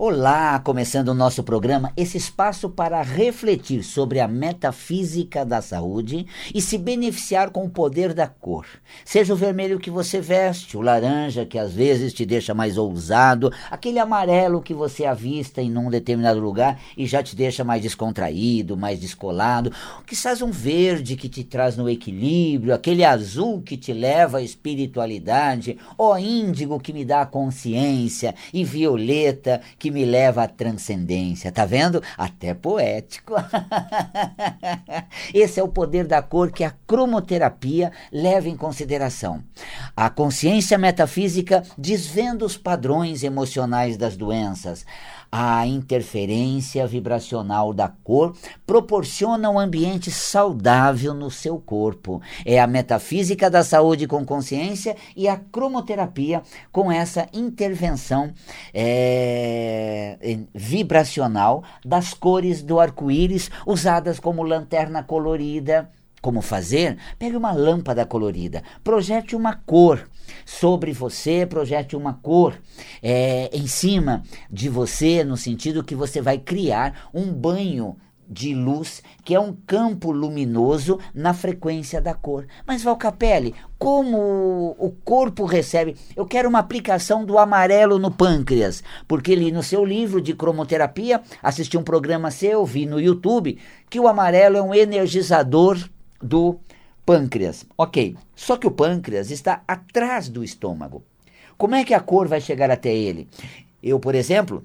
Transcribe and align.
Olá, 0.00 0.60
começando 0.60 1.08
o 1.08 1.14
nosso 1.14 1.42
programa, 1.42 1.92
esse 1.96 2.16
espaço 2.16 2.70
para 2.70 3.02
refletir 3.02 3.82
sobre 3.82 4.20
a 4.20 4.28
metafísica 4.28 5.44
da 5.44 5.60
saúde 5.60 6.24
e 6.54 6.62
se 6.62 6.78
beneficiar 6.78 7.50
com 7.50 7.64
o 7.64 7.68
poder 7.68 8.14
da 8.14 8.28
cor. 8.28 8.64
Seja 9.04 9.34
o 9.34 9.36
vermelho 9.36 9.80
que 9.80 9.90
você 9.90 10.20
veste, 10.20 10.76
o 10.76 10.80
laranja 10.80 11.44
que 11.44 11.58
às 11.58 11.72
vezes 11.72 12.12
te 12.12 12.24
deixa 12.24 12.54
mais 12.54 12.78
ousado, 12.78 13.52
aquele 13.68 13.98
amarelo 13.98 14.62
que 14.62 14.72
você 14.72 15.04
avista 15.04 15.60
em 15.60 15.76
um 15.76 15.90
determinado 15.90 16.38
lugar 16.38 16.80
e 16.96 17.04
já 17.04 17.20
te 17.20 17.34
deixa 17.34 17.64
mais 17.64 17.82
descontraído, 17.82 18.76
mais 18.76 19.00
descolado, 19.00 19.72
quizás 20.06 20.40
um 20.40 20.52
verde 20.52 21.16
que 21.16 21.28
te 21.28 21.42
traz 21.42 21.76
no 21.76 21.90
equilíbrio, 21.90 22.72
aquele 22.72 23.04
azul 23.04 23.62
que 23.62 23.76
te 23.76 23.92
leva 23.92 24.38
à 24.38 24.42
espiritualidade, 24.42 25.76
ou 25.96 26.16
índigo 26.16 26.78
que 26.78 26.92
me 26.92 27.04
dá 27.04 27.22
a 27.22 27.26
consciência 27.26 28.32
e 28.54 28.62
violeta 28.62 29.60
que 29.76 29.87
que 29.88 29.90
me 29.90 30.04
leva 30.04 30.42
à 30.42 30.48
transcendência. 30.48 31.50
Tá 31.50 31.64
vendo? 31.64 32.02
Até 32.16 32.52
poético. 32.52 33.34
Esse 35.32 35.58
é 35.58 35.62
o 35.62 35.68
poder 35.68 36.06
da 36.06 36.20
cor 36.20 36.52
que 36.52 36.62
a 36.62 36.74
cromoterapia 36.86 37.90
leva 38.12 38.48
em 38.48 38.56
consideração. 38.56 39.42
A 39.96 40.10
consciência 40.10 40.76
metafísica 40.76 41.62
desvenda 41.76 42.44
os 42.44 42.56
padrões 42.56 43.22
emocionais 43.22 43.96
das 43.96 44.14
doenças. 44.14 44.84
A 45.30 45.66
interferência 45.66 46.86
vibracional 46.86 47.74
da 47.74 47.88
cor 47.88 48.34
proporciona 48.66 49.50
um 49.50 49.58
ambiente 49.58 50.10
saudável 50.10 51.12
no 51.12 51.30
seu 51.30 51.58
corpo. 51.58 52.22
É 52.46 52.58
a 52.58 52.66
metafísica 52.66 53.50
da 53.50 53.62
saúde 53.62 54.06
com 54.06 54.24
consciência 54.24 54.96
e 55.14 55.28
a 55.28 55.36
cromoterapia 55.36 56.42
com 56.72 56.90
essa 56.90 57.28
intervenção 57.34 58.32
é, 58.72 59.77
vibracional 60.54 61.62
das 61.84 62.14
cores 62.14 62.62
do 62.62 62.80
arco-íris 62.80 63.50
usadas 63.66 64.20
como 64.20 64.42
lanterna 64.42 65.02
colorida 65.02 65.90
como 66.20 66.40
fazer? 66.40 66.98
Pegue 67.18 67.36
uma 67.36 67.52
lâmpada 67.52 68.04
colorida, 68.04 68.62
projete 68.82 69.36
uma 69.36 69.54
cor 69.54 70.08
sobre 70.44 70.92
você, 70.92 71.46
projete 71.46 71.96
uma 71.96 72.14
cor 72.14 72.58
é, 73.02 73.50
em 73.52 73.66
cima 73.66 74.22
de 74.50 74.68
você, 74.68 75.24
no 75.24 75.36
sentido 75.36 75.84
que 75.84 75.94
você 75.94 76.20
vai 76.20 76.38
criar 76.38 77.08
um 77.14 77.32
banho 77.32 77.96
de 78.28 78.54
luz, 78.54 79.02
que 79.24 79.34
é 79.34 79.40
um 79.40 79.52
campo 79.66 80.12
luminoso 80.12 80.98
na 81.14 81.32
frequência 81.32 82.00
da 82.00 82.12
cor. 82.14 82.46
Mas 82.66 82.82
Valcapelli, 82.82 83.54
como 83.78 84.76
o 84.78 84.90
corpo 85.04 85.44
recebe? 85.44 85.96
Eu 86.14 86.26
quero 86.26 86.48
uma 86.48 86.58
aplicação 86.58 87.24
do 87.24 87.38
amarelo 87.38 87.98
no 87.98 88.10
pâncreas, 88.10 88.82
porque 89.06 89.34
li 89.34 89.50
no 89.50 89.62
seu 89.62 89.84
livro 89.84 90.20
de 90.20 90.34
cromoterapia, 90.34 91.22
assisti 91.42 91.78
um 91.78 91.82
programa 91.82 92.30
seu, 92.30 92.64
vi 92.66 92.84
no 92.84 93.00
YouTube, 93.00 93.58
que 93.88 93.98
o 93.98 94.08
amarelo 94.08 94.56
é 94.56 94.62
um 94.62 94.74
energizador 94.74 95.78
do 96.22 96.58
pâncreas. 97.06 97.64
Ok, 97.76 98.16
só 98.36 98.56
que 98.56 98.66
o 98.66 98.70
pâncreas 98.70 99.30
está 99.30 99.62
atrás 99.66 100.28
do 100.28 100.44
estômago. 100.44 101.02
Como 101.56 101.74
é 101.74 101.82
que 101.82 101.94
a 101.94 102.00
cor 102.00 102.28
vai 102.28 102.40
chegar 102.40 102.70
até 102.70 102.94
ele? 102.94 103.28
Eu, 103.82 103.98
por 103.98 104.14
exemplo, 104.14 104.64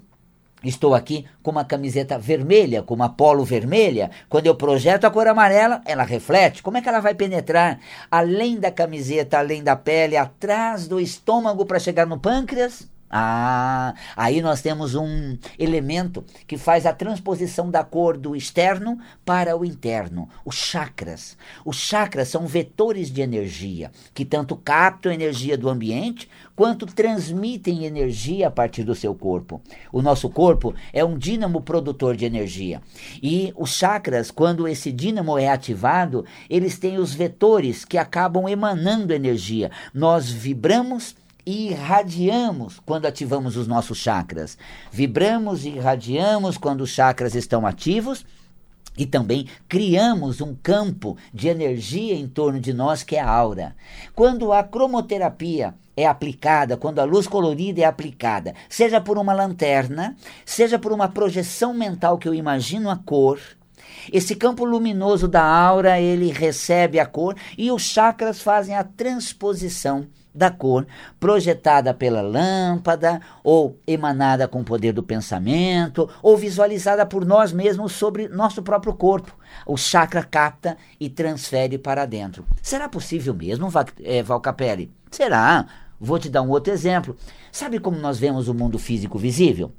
Estou 0.64 0.94
aqui 0.94 1.26
com 1.42 1.50
uma 1.50 1.64
camiseta 1.64 2.18
vermelha, 2.18 2.82
com 2.82 2.94
uma 2.94 3.08
polo 3.08 3.44
vermelha. 3.44 4.10
Quando 4.28 4.46
eu 4.46 4.54
projeto 4.54 5.04
a 5.04 5.10
cor 5.10 5.26
amarela, 5.26 5.82
ela 5.84 6.04
reflete. 6.04 6.62
Como 6.62 6.78
é 6.78 6.80
que 6.80 6.88
ela 6.88 7.00
vai 7.00 7.14
penetrar 7.14 7.78
além 8.10 8.58
da 8.58 8.70
camiseta, 8.70 9.38
além 9.38 9.62
da 9.62 9.76
pele, 9.76 10.16
atrás 10.16 10.88
do 10.88 10.98
estômago 10.98 11.66
para 11.66 11.78
chegar 11.78 12.06
no 12.06 12.18
pâncreas? 12.18 12.93
Ah, 13.10 13.94
aí 14.16 14.42
nós 14.42 14.60
temos 14.60 14.94
um 14.94 15.36
elemento 15.58 16.24
que 16.46 16.58
faz 16.58 16.84
a 16.84 16.92
transposição 16.92 17.70
da 17.70 17.84
cor 17.84 18.16
do 18.16 18.34
externo 18.34 18.98
para 19.24 19.56
o 19.56 19.64
interno, 19.64 20.28
os 20.44 20.56
chakras. 20.56 21.36
Os 21.64 21.76
chakras 21.76 22.28
são 22.28 22.46
vetores 22.46 23.10
de 23.10 23.20
energia 23.20 23.90
que 24.12 24.24
tanto 24.24 24.56
captam 24.56 25.12
energia 25.12 25.56
do 25.56 25.68
ambiente 25.68 26.28
quanto 26.56 26.86
transmitem 26.86 27.84
energia 27.84 28.48
a 28.48 28.50
partir 28.50 28.84
do 28.84 28.94
seu 28.94 29.14
corpo. 29.14 29.60
O 29.92 30.02
nosso 30.02 30.28
corpo 30.28 30.74
é 30.92 31.04
um 31.04 31.16
dínamo 31.16 31.60
produtor 31.60 32.16
de 32.16 32.24
energia. 32.24 32.80
E 33.22 33.52
os 33.56 33.76
chakras, 33.76 34.30
quando 34.30 34.66
esse 34.66 34.90
dínamo 34.90 35.38
é 35.38 35.48
ativado, 35.48 36.24
eles 36.48 36.78
têm 36.78 36.98
os 36.98 37.14
vetores 37.14 37.84
que 37.84 37.98
acabam 37.98 38.48
emanando 38.48 39.12
energia. 39.12 39.70
Nós 39.92 40.28
vibramos 40.28 41.14
e 41.46 41.68
irradiamos 41.70 42.80
quando 42.84 43.06
ativamos 43.06 43.56
os 43.56 43.66
nossos 43.66 43.98
chakras. 43.98 44.56
Vibramos 44.90 45.64
e 45.64 45.70
irradiamos 45.70 46.56
quando 46.56 46.82
os 46.82 46.90
chakras 46.90 47.34
estão 47.34 47.66
ativos. 47.66 48.24
E 48.96 49.04
também 49.04 49.48
criamos 49.68 50.40
um 50.40 50.54
campo 50.54 51.16
de 51.32 51.48
energia 51.48 52.14
em 52.14 52.28
torno 52.28 52.60
de 52.60 52.72
nós 52.72 53.02
que 53.02 53.16
é 53.16 53.20
a 53.20 53.28
aura. 53.28 53.74
Quando 54.14 54.52
a 54.52 54.62
cromoterapia 54.62 55.74
é 55.96 56.06
aplicada, 56.06 56.76
quando 56.76 57.00
a 57.00 57.04
luz 57.04 57.26
colorida 57.26 57.80
é 57.80 57.84
aplicada, 57.84 58.54
seja 58.68 59.00
por 59.00 59.18
uma 59.18 59.32
lanterna, 59.32 60.16
seja 60.44 60.78
por 60.78 60.92
uma 60.92 61.08
projeção 61.08 61.74
mental 61.74 62.18
que 62.18 62.28
eu 62.28 62.34
imagino 62.34 62.88
a 62.88 62.96
cor, 62.96 63.40
esse 64.12 64.36
campo 64.36 64.64
luminoso 64.64 65.26
da 65.26 65.42
aura, 65.42 66.00
ele 66.00 66.30
recebe 66.30 67.00
a 67.00 67.06
cor 67.06 67.34
e 67.58 67.72
os 67.72 67.82
chakras 67.82 68.40
fazem 68.40 68.76
a 68.76 68.84
transposição 68.84 70.06
da 70.34 70.50
cor 70.50 70.86
projetada 71.20 71.94
pela 71.94 72.20
lâmpada 72.20 73.20
ou 73.42 73.78
emanada 73.86 74.48
com 74.48 74.60
o 74.60 74.64
poder 74.64 74.92
do 74.92 75.02
pensamento 75.02 76.08
ou 76.22 76.36
visualizada 76.36 77.06
por 77.06 77.24
nós 77.24 77.52
mesmos 77.52 77.92
sobre 77.92 78.28
nosso 78.28 78.62
próprio 78.62 78.94
corpo. 78.94 79.36
O 79.66 79.76
chakra 79.76 80.24
capta 80.24 80.76
e 80.98 81.08
transfere 81.08 81.78
para 81.78 82.04
dentro. 82.04 82.44
Será 82.60 82.88
possível 82.88 83.32
mesmo, 83.32 83.68
Val, 83.68 83.84
é, 84.02 84.22
Val 84.22 84.40
Capelli? 84.40 84.90
Será? 85.10 85.66
Vou 86.00 86.18
te 86.18 86.28
dar 86.28 86.42
um 86.42 86.50
outro 86.50 86.72
exemplo. 86.72 87.16
Sabe 87.52 87.78
como 87.78 87.96
nós 87.98 88.18
vemos 88.18 88.48
o 88.48 88.54
mundo 88.54 88.78
físico 88.78 89.18
visível? 89.18 89.72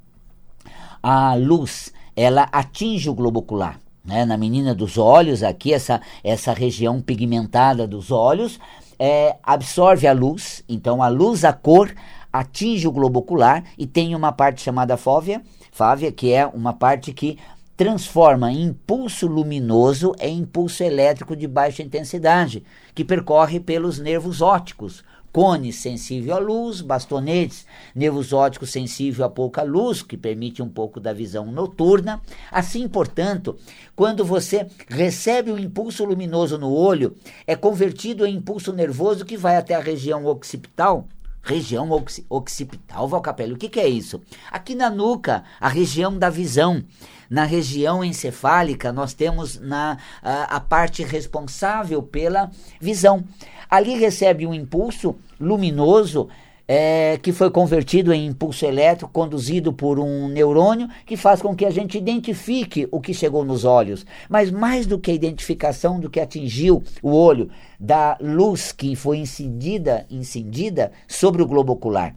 A 1.02 1.34
luz, 1.34 1.92
ela 2.16 2.48
atinge 2.50 3.10
o 3.10 3.14
globo 3.14 3.40
ocular. 3.40 3.78
Né? 4.04 4.24
Na 4.24 4.36
menina 4.36 4.74
dos 4.74 4.96
olhos, 4.96 5.42
aqui, 5.42 5.74
essa, 5.74 6.00
essa 6.24 6.52
região 6.52 7.00
pigmentada 7.02 7.86
dos 7.86 8.10
olhos, 8.10 8.58
é, 8.98 9.36
absorve 9.42 10.06
a 10.06 10.12
luz, 10.12 10.62
então 10.68 11.02
a 11.02 11.08
luz, 11.08 11.44
a 11.44 11.52
cor, 11.52 11.94
atinge 12.32 12.86
o 12.86 12.92
globo 12.92 13.20
ocular 13.20 13.64
e 13.78 13.86
tem 13.86 14.14
uma 14.14 14.32
parte 14.32 14.62
chamada 14.62 14.96
fóvea, 14.96 15.42
fávea, 15.72 16.12
que 16.12 16.32
é 16.32 16.46
uma 16.46 16.72
parte 16.72 17.12
que 17.12 17.38
transforma 17.76 18.50
impulso 18.50 19.26
luminoso 19.26 20.14
em 20.18 20.38
impulso 20.38 20.82
elétrico 20.82 21.36
de 21.36 21.46
baixa 21.46 21.82
intensidade, 21.82 22.64
que 22.94 23.04
percorre 23.04 23.60
pelos 23.60 23.98
nervos 23.98 24.40
ópticos, 24.40 25.04
cone 25.36 25.70
sensível 25.70 26.34
à 26.34 26.38
luz, 26.38 26.80
bastonetes, 26.80 27.66
nervos 27.94 28.32
ópticos 28.32 28.70
sensível 28.70 29.22
a 29.22 29.28
pouca 29.28 29.62
luz, 29.62 30.00
que 30.00 30.16
permite 30.16 30.62
um 30.62 30.68
pouco 30.70 30.98
da 30.98 31.12
visão 31.12 31.52
noturna. 31.52 32.22
Assim, 32.50 32.88
portanto, 32.88 33.54
quando 33.94 34.24
você 34.24 34.66
recebe 34.88 35.52
o 35.52 35.58
impulso 35.58 36.06
luminoso 36.06 36.56
no 36.56 36.72
olho, 36.72 37.14
é 37.46 37.54
convertido 37.54 38.24
em 38.24 38.36
impulso 38.36 38.72
nervoso 38.72 39.26
que 39.26 39.36
vai 39.36 39.58
até 39.58 39.74
a 39.74 39.80
região 39.80 40.24
occipital, 40.24 41.06
região 41.46 41.88
occipital, 42.28 43.06
Valcapelli, 43.06 43.52
o 43.52 43.56
que, 43.56 43.68
que, 43.68 43.78
é 43.78 43.88
isso? 43.88 44.20
Aqui 44.50 44.74
na 44.74 44.90
nuca, 44.90 45.44
a 45.60 45.68
região 45.68 46.18
da 46.18 46.28
visão. 46.28 46.82
Na 47.30 47.44
região 47.44 48.04
encefálica, 48.04 48.92
nós 48.92 49.14
temos 49.14 49.58
na, 49.60 49.98
a, 50.22 50.56
a 50.56 50.60
parte 50.60 51.04
responsável 51.04 52.02
pela 52.02 52.50
visão. 52.80 53.24
Ali 53.70 53.96
recebe 53.96 54.46
um 54.46 54.54
impulso 54.54 55.16
luminoso 55.40 56.28
é, 56.68 57.18
que 57.22 57.32
foi 57.32 57.50
convertido 57.50 58.12
em 58.12 58.26
impulso 58.26 58.64
elétrico 58.64 59.12
conduzido 59.12 59.72
por 59.72 59.98
um 59.98 60.28
neurônio 60.28 60.88
que 61.04 61.16
faz 61.16 61.40
com 61.40 61.54
que 61.54 61.64
a 61.64 61.70
gente 61.70 61.96
identifique 61.96 62.88
o 62.90 63.00
que 63.00 63.14
chegou 63.14 63.44
nos 63.44 63.64
olhos. 63.64 64.04
Mas 64.28 64.50
mais 64.50 64.86
do 64.86 64.98
que 64.98 65.10
a 65.10 65.14
identificação 65.14 66.00
do 66.00 66.10
que 66.10 66.20
atingiu 66.20 66.82
o 67.02 67.10
olho, 67.10 67.48
da 67.78 68.16
luz 68.20 68.72
que 68.72 68.96
foi 68.96 69.18
incendida, 69.18 70.06
incendida 70.10 70.92
sobre 71.06 71.42
o 71.42 71.46
globo 71.46 71.72
ocular 71.72 72.14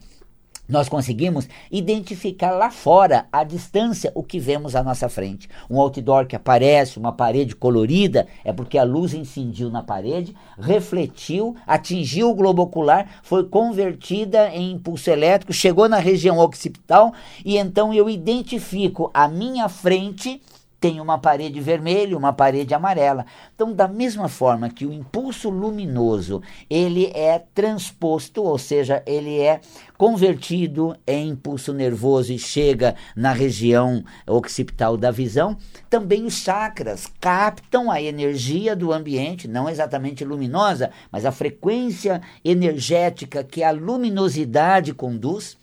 nós 0.70 0.88
conseguimos 0.88 1.50
identificar 1.72 2.52
lá 2.52 2.70
fora, 2.70 3.26
à 3.32 3.44
distância, 3.44 4.12
o 4.14 4.24
que 4.24 4.40
vemos 4.40 4.76
à 4.76 4.84
nossa 4.84 5.10
frente. 5.10 5.50
Um 5.70 5.82
outdoor 5.82 6.28
que 6.28 6.36
aparece, 6.36 7.00
uma 7.00 7.12
parede 7.12 7.56
colorida, 7.56 8.28
é 8.46 8.54
porque 8.54 8.78
a 8.78 8.84
luz 8.84 9.16
incidiu 9.16 9.72
na 9.72 9.82
parede, 9.82 10.36
refletiu, 10.60 11.56
atingiu 11.66 12.30
o 12.30 12.36
globo 12.36 12.62
ocular, 12.62 13.20
foi 13.24 13.44
convertida 13.46 14.50
em 14.50 14.72
impulso 14.74 15.10
elétrico, 15.10 15.52
chegou 15.52 15.90
na 15.90 15.98
região 15.98 16.38
occipital 16.38 17.12
e 17.44 17.58
então 17.58 17.92
eu 17.92 18.08
identifico 18.08 19.10
à 19.14 19.28
minha 19.28 19.68
frente 19.68 20.40
tem 20.80 21.02
uma 21.02 21.18
parede 21.18 21.60
vermelha, 21.60 22.18
uma 22.18 22.32
parede 22.32 22.74
amarela. 22.74 23.26
Então, 23.54 23.74
da 23.74 23.88
mesma 23.88 24.30
forma 24.30 24.70
que 24.70 24.86
o 24.86 24.94
impulso 24.94 25.50
luminoso, 25.50 26.42
ele 26.70 27.08
é 27.14 27.44
transposto, 27.54 28.42
ou 28.44 28.58
seja, 28.58 29.04
ele 29.06 29.40
é 29.40 29.60
convertido 29.98 30.96
em 31.06 31.30
impulso 31.30 31.74
nervoso 31.74 32.32
e 32.32 32.40
chega 32.40 32.96
na 33.16 33.34
região 33.34 34.04
occipital 34.26 34.96
da 34.96 35.12
visão, 35.12 35.58
também 35.90 36.26
os 36.26 36.36
chakras 36.36 37.06
captam 37.20 37.92
a 37.92 38.02
energia 38.02 38.76
do 38.76 38.94
ambiente, 38.94 39.48
não 39.48 39.70
exatamente 39.70 40.24
luminosa, 40.24 40.92
mas 41.12 41.26
a 41.26 41.32
frequência 41.32 42.22
energética 42.44 43.44
que 43.44 43.64
a 43.64 43.72
luminosidade 43.72 44.94
conduz 44.94 45.58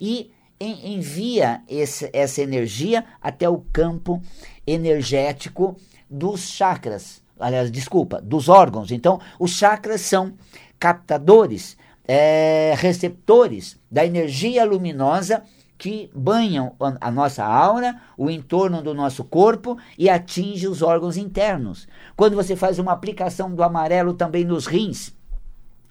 e 0.00 0.30
envia 0.60 1.62
esse, 1.68 2.10
essa 2.12 2.42
energia 2.42 3.04
até 3.20 3.48
o 3.48 3.64
campo 3.72 4.20
energético 4.66 5.76
dos 6.08 6.50
chakras. 6.50 7.22
Aliás, 7.38 7.70
desculpa, 7.70 8.20
dos 8.20 8.48
órgãos. 8.48 8.90
Então, 8.90 9.18
os 9.38 9.52
chakras 9.52 10.02
são 10.02 10.34
captadores, 10.78 11.76
é, 12.06 12.74
receptores 12.76 13.78
da 13.90 14.04
energia 14.04 14.64
luminosa 14.64 15.42
que 15.78 16.10
banham 16.14 16.76
a 17.00 17.10
nossa 17.10 17.42
aura, 17.42 17.98
o 18.18 18.28
entorno 18.28 18.82
do 18.82 18.92
nosso 18.92 19.24
corpo 19.24 19.78
e 19.96 20.10
atinge 20.10 20.68
os 20.68 20.82
órgãos 20.82 21.16
internos. 21.16 21.88
Quando 22.14 22.36
você 22.36 22.54
faz 22.54 22.78
uma 22.78 22.92
aplicação 22.92 23.54
do 23.54 23.62
amarelo 23.62 24.12
também 24.12 24.44
nos 24.44 24.66
rins, 24.66 25.14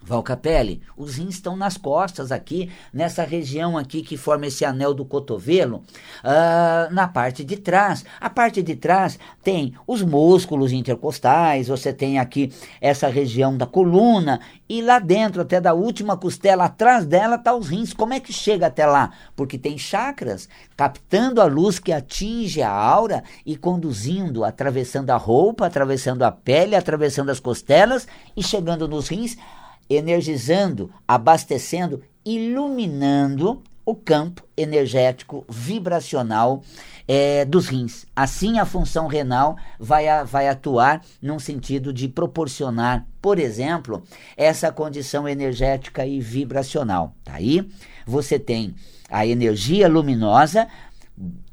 Valcapelli, 0.02 0.80
os 0.96 1.16
rins 1.16 1.34
estão 1.34 1.56
nas 1.56 1.76
costas 1.76 2.32
aqui, 2.32 2.70
nessa 2.92 3.22
região 3.22 3.76
aqui 3.76 4.02
que 4.02 4.16
forma 4.16 4.46
esse 4.46 4.64
anel 4.64 4.94
do 4.94 5.04
cotovelo, 5.04 5.84
uh, 6.24 6.92
na 6.92 7.06
parte 7.06 7.44
de 7.44 7.56
trás. 7.56 8.04
A 8.20 8.30
parte 8.30 8.62
de 8.62 8.74
trás 8.74 9.18
tem 9.42 9.74
os 9.86 10.02
músculos 10.02 10.72
intercostais, 10.72 11.68
você 11.68 11.92
tem 11.92 12.18
aqui 12.18 12.52
essa 12.80 13.08
região 13.08 13.56
da 13.56 13.66
coluna, 13.66 14.40
e 14.68 14.80
lá 14.80 15.00
dentro, 15.00 15.42
até 15.42 15.60
da 15.60 15.74
última 15.74 16.16
costela, 16.16 16.66
atrás 16.66 17.04
dela 17.04 17.34
está 17.34 17.52
os 17.52 17.68
rins. 17.68 17.92
Como 17.92 18.14
é 18.14 18.20
que 18.20 18.32
chega 18.32 18.68
até 18.68 18.86
lá? 18.86 19.10
Porque 19.34 19.58
tem 19.58 19.76
chakras 19.76 20.48
captando 20.76 21.42
a 21.42 21.44
luz 21.44 21.80
que 21.80 21.92
atinge 21.92 22.62
a 22.62 22.70
aura 22.70 23.24
e 23.44 23.56
conduzindo, 23.56 24.44
atravessando 24.44 25.10
a 25.10 25.16
roupa, 25.16 25.66
atravessando 25.66 26.22
a 26.22 26.30
pele, 26.30 26.76
atravessando 26.76 27.30
as 27.30 27.40
costelas 27.40 28.06
e 28.36 28.44
chegando 28.44 28.86
nos 28.86 29.08
rins 29.08 29.36
energizando, 29.90 30.90
abastecendo, 31.06 32.00
iluminando 32.24 33.62
o 33.84 33.94
campo 33.94 34.44
energético 34.56 35.44
vibracional 35.48 36.62
é, 37.08 37.44
dos 37.44 37.66
rins. 37.66 38.06
Assim, 38.14 38.60
a 38.60 38.64
função 38.64 39.08
renal 39.08 39.56
vai, 39.80 40.06
a, 40.06 40.22
vai 40.22 40.48
atuar 40.48 41.02
num 41.20 41.40
sentido 41.40 41.92
de 41.92 42.06
proporcionar, 42.06 43.04
por 43.20 43.38
exemplo, 43.38 44.04
essa 44.36 44.70
condição 44.70 45.28
energética 45.28 46.06
e 46.06 46.20
vibracional. 46.20 47.14
Tá 47.24 47.34
aí 47.34 47.68
você 48.06 48.38
tem 48.38 48.74
a 49.10 49.26
energia 49.26 49.88
luminosa 49.88 50.68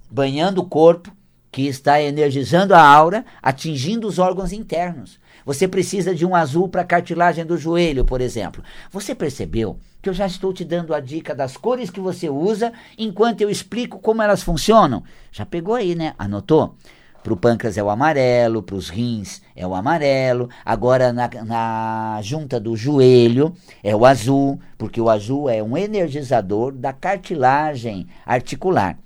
banhando 0.10 0.62
o 0.62 0.66
corpo, 0.66 1.12
que 1.52 1.64
está 1.64 2.02
energizando 2.02 2.76
a 2.76 2.82
aura, 2.82 3.26
atingindo 3.42 4.08
os 4.08 4.20
órgãos 4.20 4.52
internos. 4.52 5.20
Você 5.48 5.66
precisa 5.66 6.14
de 6.14 6.26
um 6.26 6.36
azul 6.36 6.68
para 6.68 6.84
cartilagem 6.84 7.46
do 7.46 7.58
joelho, 7.58 8.04
por 8.04 8.20
exemplo. 8.20 8.62
Você 8.92 9.16
percebeu 9.16 9.80
que 10.02 10.10
eu 10.10 10.14
já 10.14 10.28
estou 10.28 10.52
te 10.52 10.66
dando 10.66 10.94
a 10.94 11.00
dica 11.00 11.34
das 11.34 11.56
cores 11.56 11.90
que 11.90 12.02
você 12.02 12.30
usa 12.30 12.74
enquanto 12.98 13.40
eu 13.40 13.50
explico 13.50 13.98
como 13.98 14.22
elas 14.22 14.44
funcionam? 14.44 15.06
Já 15.32 15.46
pegou 15.46 15.74
aí, 15.74 15.96
né? 15.96 16.14
Anotou? 16.20 16.76
Para 17.24 17.32
o 17.32 17.38
pâncreas 17.38 17.78
é 17.78 17.84
o 17.84 17.90
amarelo, 17.90 18.62
para 18.62 18.76
os 18.76 18.90
rins 18.90 19.42
é 19.56 19.66
o 19.66 19.74
amarelo, 19.74 20.50
agora 20.66 21.14
na, 21.14 21.30
na 21.46 22.20
junta 22.22 22.60
do 22.60 22.76
joelho 22.76 23.54
é 23.82 23.96
o 23.96 24.06
azul, 24.06 24.60
porque 24.78 25.00
o 25.00 25.10
azul 25.10 25.50
é 25.50 25.64
um 25.64 25.78
energizador 25.78 26.74
da 26.74 26.92
cartilagem 26.92 28.06
articular. 28.26 29.00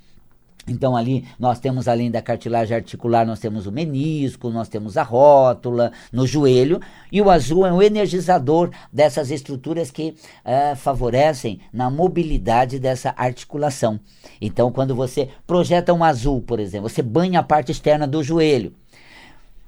Então 0.71 0.95
ali 0.95 1.25
nós 1.37 1.59
temos 1.59 1.87
além 1.87 2.09
da 2.09 2.21
cartilagem 2.21 2.75
articular, 2.75 3.25
nós 3.25 3.39
temos 3.39 3.67
o 3.67 3.71
menisco, 3.71 4.49
nós 4.49 4.69
temos 4.69 4.97
a 4.97 5.03
rótula 5.03 5.91
no 6.11 6.25
joelho 6.25 6.79
e 7.11 7.21
o 7.21 7.29
azul 7.29 7.65
é 7.65 7.73
um 7.73 7.81
energizador 7.81 8.71
dessas 8.91 9.29
estruturas 9.29 9.91
que 9.91 10.15
uh, 10.45 10.75
favorecem 10.77 11.59
na 11.73 11.89
mobilidade 11.89 12.79
dessa 12.79 13.13
articulação. 13.17 13.99
Então 14.39 14.71
quando 14.71 14.95
você 14.95 15.29
projeta 15.45 15.93
um 15.93 16.03
azul, 16.03 16.41
por 16.41 16.59
exemplo, 16.59 16.89
você 16.89 17.01
banha 17.01 17.41
a 17.41 17.43
parte 17.43 17.71
externa 17.71 18.07
do 18.07 18.23
joelho. 18.23 18.73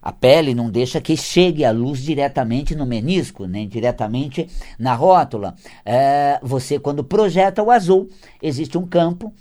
A 0.01 0.11
pele 0.11 0.53
não 0.53 0.69
deixa 0.69 0.99
que 0.99 1.15
chegue 1.15 1.63
a 1.63 1.71
luz 1.71 2.01
diretamente 2.01 2.75
no 2.75 2.85
menisco, 2.85 3.45
nem 3.45 3.69
diretamente 3.69 4.49
na 4.77 4.93
rótula. 4.93 5.55
Uh, 5.85 6.45
você, 6.45 6.77
quando 6.77 7.05
projeta 7.05 7.63
o 7.63 7.71
azul, 7.71 8.09
existe 8.41 8.77
um 8.77 8.85
campo 8.85 9.33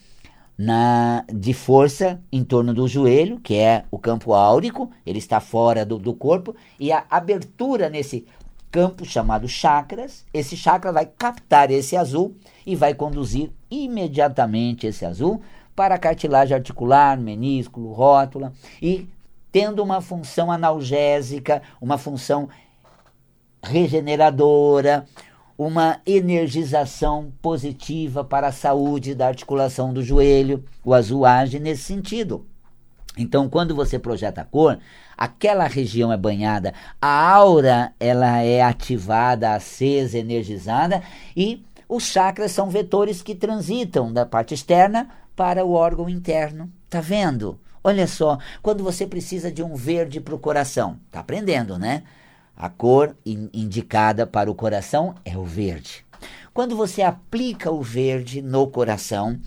na, 0.56 1.24
de 1.32 1.52
força 1.52 2.20
em 2.30 2.44
torno 2.44 2.74
do 2.74 2.86
joelho, 2.86 3.40
que 3.40 3.56
é 3.56 3.84
o 3.90 3.98
campo 3.98 4.34
áurico, 4.34 4.90
ele 5.04 5.18
está 5.18 5.40
fora 5.40 5.84
do, 5.84 5.98
do 5.98 6.14
corpo, 6.14 6.54
e 6.78 6.92
a 6.92 7.04
abertura 7.10 7.88
nesse 7.88 8.26
campo 8.70 9.04
chamado 9.04 9.46
chakras, 9.48 10.24
esse 10.32 10.56
chakra 10.56 10.92
vai 10.92 11.06
captar 11.06 11.70
esse 11.70 11.96
azul 11.96 12.34
e 12.66 12.74
vai 12.74 12.94
conduzir 12.94 13.50
imediatamente 13.70 14.86
esse 14.86 15.04
azul 15.04 15.42
para 15.76 15.94
a 15.94 15.98
cartilagem 15.98 16.54
articular, 16.54 17.18
menisco, 17.18 17.92
rótula, 17.92 18.52
e 18.80 19.08
tendo 19.50 19.82
uma 19.82 20.00
função 20.00 20.50
analgésica, 20.50 21.62
uma 21.80 21.98
função 21.98 22.48
regeneradora, 23.62 25.04
uma 25.56 26.00
energização 26.06 27.32
positiva 27.40 28.24
para 28.24 28.48
a 28.48 28.52
saúde 28.52 29.14
da 29.14 29.28
articulação 29.28 29.92
do 29.92 30.02
joelho. 30.02 30.64
O 30.84 30.94
azul 30.94 31.24
age 31.24 31.58
nesse 31.58 31.82
sentido. 31.82 32.46
Então, 33.16 33.48
quando 33.48 33.74
você 33.74 33.98
projeta 33.98 34.40
a 34.40 34.44
cor, 34.44 34.78
aquela 35.16 35.66
região 35.66 36.10
é 36.10 36.16
banhada, 36.16 36.72
a 37.00 37.30
aura 37.30 37.92
ela 38.00 38.38
é 38.38 38.62
ativada, 38.62 39.54
acesa, 39.54 40.18
energizada 40.18 41.02
e 41.36 41.62
os 41.88 42.04
chakras 42.04 42.52
são 42.52 42.70
vetores 42.70 43.20
que 43.20 43.34
transitam 43.34 44.10
da 44.10 44.24
parte 44.24 44.54
externa 44.54 45.10
para 45.36 45.64
o 45.64 45.72
órgão 45.72 46.08
interno. 46.08 46.72
Tá 46.88 47.00
vendo? 47.02 47.60
Olha 47.84 48.06
só, 48.06 48.38
quando 48.62 48.82
você 48.82 49.06
precisa 49.06 49.52
de 49.52 49.62
um 49.62 49.74
verde 49.74 50.20
para 50.20 50.34
o 50.34 50.38
coração, 50.38 50.98
tá 51.10 51.20
aprendendo, 51.20 51.78
né? 51.78 52.04
A 52.56 52.68
cor 52.68 53.16
in 53.24 53.48
indicada 53.52 54.26
para 54.26 54.50
o 54.50 54.54
coração 54.54 55.14
é 55.24 55.36
o 55.36 55.44
verde. 55.44 56.04
Quando 56.54 56.76
você 56.76 57.02
aplica 57.02 57.70
o 57.70 57.82
verde 57.82 58.42
no 58.42 58.66
coração, 58.66 59.40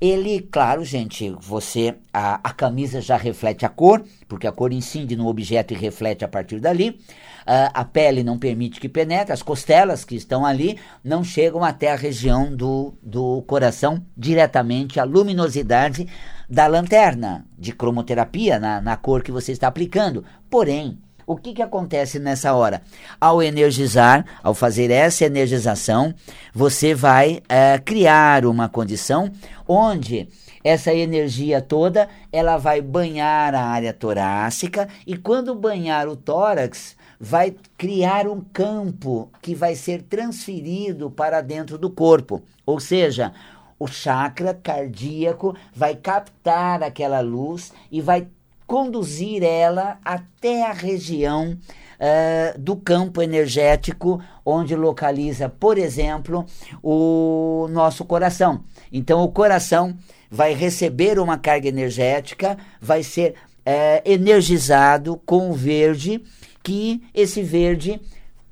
ele, 0.00 0.40
claro, 0.40 0.84
gente, 0.84 1.30
você 1.40 1.96
a, 2.12 2.40
a 2.42 2.52
camisa 2.52 3.00
já 3.00 3.16
reflete 3.16 3.66
a 3.66 3.68
cor, 3.68 4.04
porque 4.28 4.46
a 4.46 4.52
cor 4.52 4.72
incide 4.72 5.16
no 5.16 5.26
objeto 5.26 5.74
e 5.74 5.76
reflete 5.76 6.24
a 6.24 6.28
partir 6.28 6.60
dali. 6.60 6.90
Uh, 6.90 7.70
a 7.74 7.84
pele 7.84 8.22
não 8.22 8.38
permite 8.38 8.78
que 8.78 8.88
penetre, 8.88 9.32
as 9.32 9.42
costelas 9.42 10.04
que 10.04 10.14
estão 10.14 10.46
ali 10.46 10.78
não 11.02 11.24
chegam 11.24 11.64
até 11.64 11.90
a 11.90 11.96
região 11.96 12.54
do, 12.54 12.94
do 13.02 13.42
coração 13.42 14.04
diretamente, 14.16 15.00
a 15.00 15.04
luminosidade 15.04 16.06
da 16.48 16.66
lanterna 16.66 17.44
de 17.58 17.72
cromoterapia 17.72 18.58
na, 18.58 18.80
na 18.80 18.96
cor 18.96 19.22
que 19.22 19.32
você 19.32 19.50
está 19.50 19.66
aplicando. 19.66 20.24
Porém, 20.48 20.98
o 21.28 21.36
que, 21.36 21.52
que 21.52 21.60
acontece 21.60 22.18
nessa 22.18 22.54
hora? 22.54 22.80
Ao 23.20 23.42
energizar, 23.42 24.24
ao 24.42 24.54
fazer 24.54 24.90
essa 24.90 25.26
energização, 25.26 26.14
você 26.54 26.94
vai 26.94 27.42
é, 27.46 27.78
criar 27.78 28.46
uma 28.46 28.66
condição 28.66 29.30
onde 29.68 30.26
essa 30.64 30.92
energia 30.92 31.60
toda 31.60 32.08
ela 32.32 32.56
vai 32.56 32.80
banhar 32.80 33.54
a 33.54 33.62
área 33.62 33.92
torácica 33.92 34.88
e 35.06 35.18
quando 35.18 35.54
banhar 35.54 36.08
o 36.08 36.16
tórax 36.16 36.96
vai 37.20 37.54
criar 37.76 38.26
um 38.26 38.40
campo 38.40 39.30
que 39.42 39.54
vai 39.54 39.74
ser 39.74 40.00
transferido 40.04 41.10
para 41.10 41.42
dentro 41.42 41.76
do 41.76 41.90
corpo, 41.90 42.42
ou 42.64 42.80
seja, 42.80 43.34
o 43.78 43.86
chakra 43.86 44.54
cardíaco 44.54 45.54
vai 45.74 45.94
captar 45.94 46.82
aquela 46.82 47.20
luz 47.20 47.72
e 47.92 48.00
vai 48.00 48.26
conduzir 48.68 49.42
ela 49.42 49.98
até 50.04 50.66
a 50.66 50.72
região 50.72 51.52
uh, 51.52 52.58
do 52.58 52.76
campo 52.76 53.22
energético, 53.22 54.22
onde 54.44 54.76
localiza, 54.76 55.48
por 55.48 55.78
exemplo, 55.78 56.44
o 56.82 57.66
nosso 57.70 58.04
coração. 58.04 58.62
Então, 58.92 59.24
o 59.24 59.32
coração 59.32 59.96
vai 60.30 60.52
receber 60.52 61.18
uma 61.18 61.38
carga 61.38 61.66
energética, 61.66 62.58
vai 62.78 63.02
ser 63.02 63.30
uh, 63.30 64.02
energizado 64.04 65.18
com 65.24 65.50
o 65.50 65.54
verde, 65.54 66.22
que 66.62 67.02
esse 67.14 67.42
verde, 67.42 67.98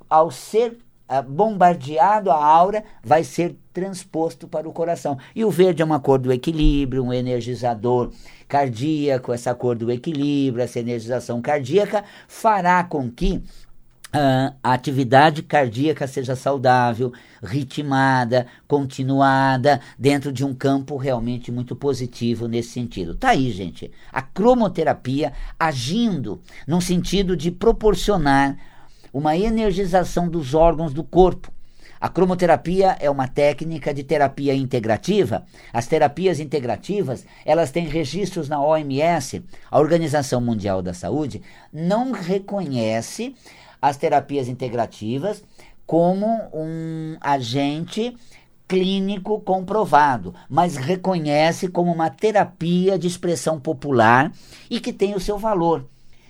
ao 0.08 0.30
ser 0.30 0.78
bombardeado 1.28 2.30
a 2.30 2.44
aura, 2.44 2.84
vai 3.02 3.22
ser 3.22 3.56
transposto 3.72 4.48
para 4.48 4.68
o 4.68 4.72
coração. 4.72 5.18
E 5.34 5.44
o 5.44 5.50
verde 5.50 5.82
é 5.82 5.84
uma 5.84 6.00
cor 6.00 6.18
do 6.18 6.32
equilíbrio, 6.32 7.04
um 7.04 7.12
energizador 7.12 8.10
cardíaco, 8.48 9.32
essa 9.32 9.54
cor 9.54 9.76
do 9.76 9.90
equilíbrio, 9.90 10.62
essa 10.62 10.80
energização 10.80 11.40
cardíaca 11.40 12.04
fará 12.26 12.82
com 12.84 13.10
que 13.10 13.42
Uh, 14.14 14.54
a 14.62 14.72
atividade 14.72 15.42
cardíaca 15.42 16.06
seja 16.06 16.34
saudável, 16.36 17.12
ritmada, 17.42 18.46
continuada, 18.66 19.80
dentro 19.98 20.32
de 20.32 20.42
um 20.42 20.54
campo 20.54 20.96
realmente 20.96 21.52
muito 21.52 21.76
positivo 21.76 22.48
nesse 22.48 22.70
sentido. 22.70 23.14
Tá 23.14 23.30
aí, 23.30 23.50
gente, 23.50 23.90
a 24.10 24.22
cromoterapia 24.22 25.32
agindo 25.58 26.40
num 26.66 26.80
sentido 26.80 27.36
de 27.36 27.50
proporcionar 27.50 28.56
uma 29.16 29.34
energização 29.34 30.28
dos 30.28 30.52
órgãos 30.52 30.92
do 30.92 31.02
corpo. 31.02 31.50
A 31.98 32.06
cromoterapia 32.06 32.98
é 33.00 33.08
uma 33.08 33.26
técnica 33.26 33.94
de 33.94 34.04
terapia 34.04 34.54
integrativa. 34.54 35.46
As 35.72 35.86
terapias 35.86 36.38
integrativas, 36.38 37.24
elas 37.42 37.70
têm 37.70 37.88
registros 37.88 38.46
na 38.46 38.60
OMS, 38.60 39.42
a 39.70 39.78
Organização 39.78 40.38
Mundial 40.38 40.82
da 40.82 40.92
Saúde, 40.92 41.40
não 41.72 42.12
reconhece 42.12 43.34
as 43.80 43.96
terapias 43.96 44.48
integrativas 44.48 45.42
como 45.86 46.26
um 46.52 47.16
agente 47.18 48.14
clínico 48.68 49.40
comprovado, 49.40 50.34
mas 50.46 50.76
reconhece 50.76 51.68
como 51.68 51.90
uma 51.90 52.10
terapia 52.10 52.98
de 52.98 53.06
expressão 53.06 53.58
popular 53.58 54.30
e 54.68 54.78
que 54.78 54.92
tem 54.92 55.14
o 55.14 55.20
seu 55.20 55.38
valor. 55.38 55.86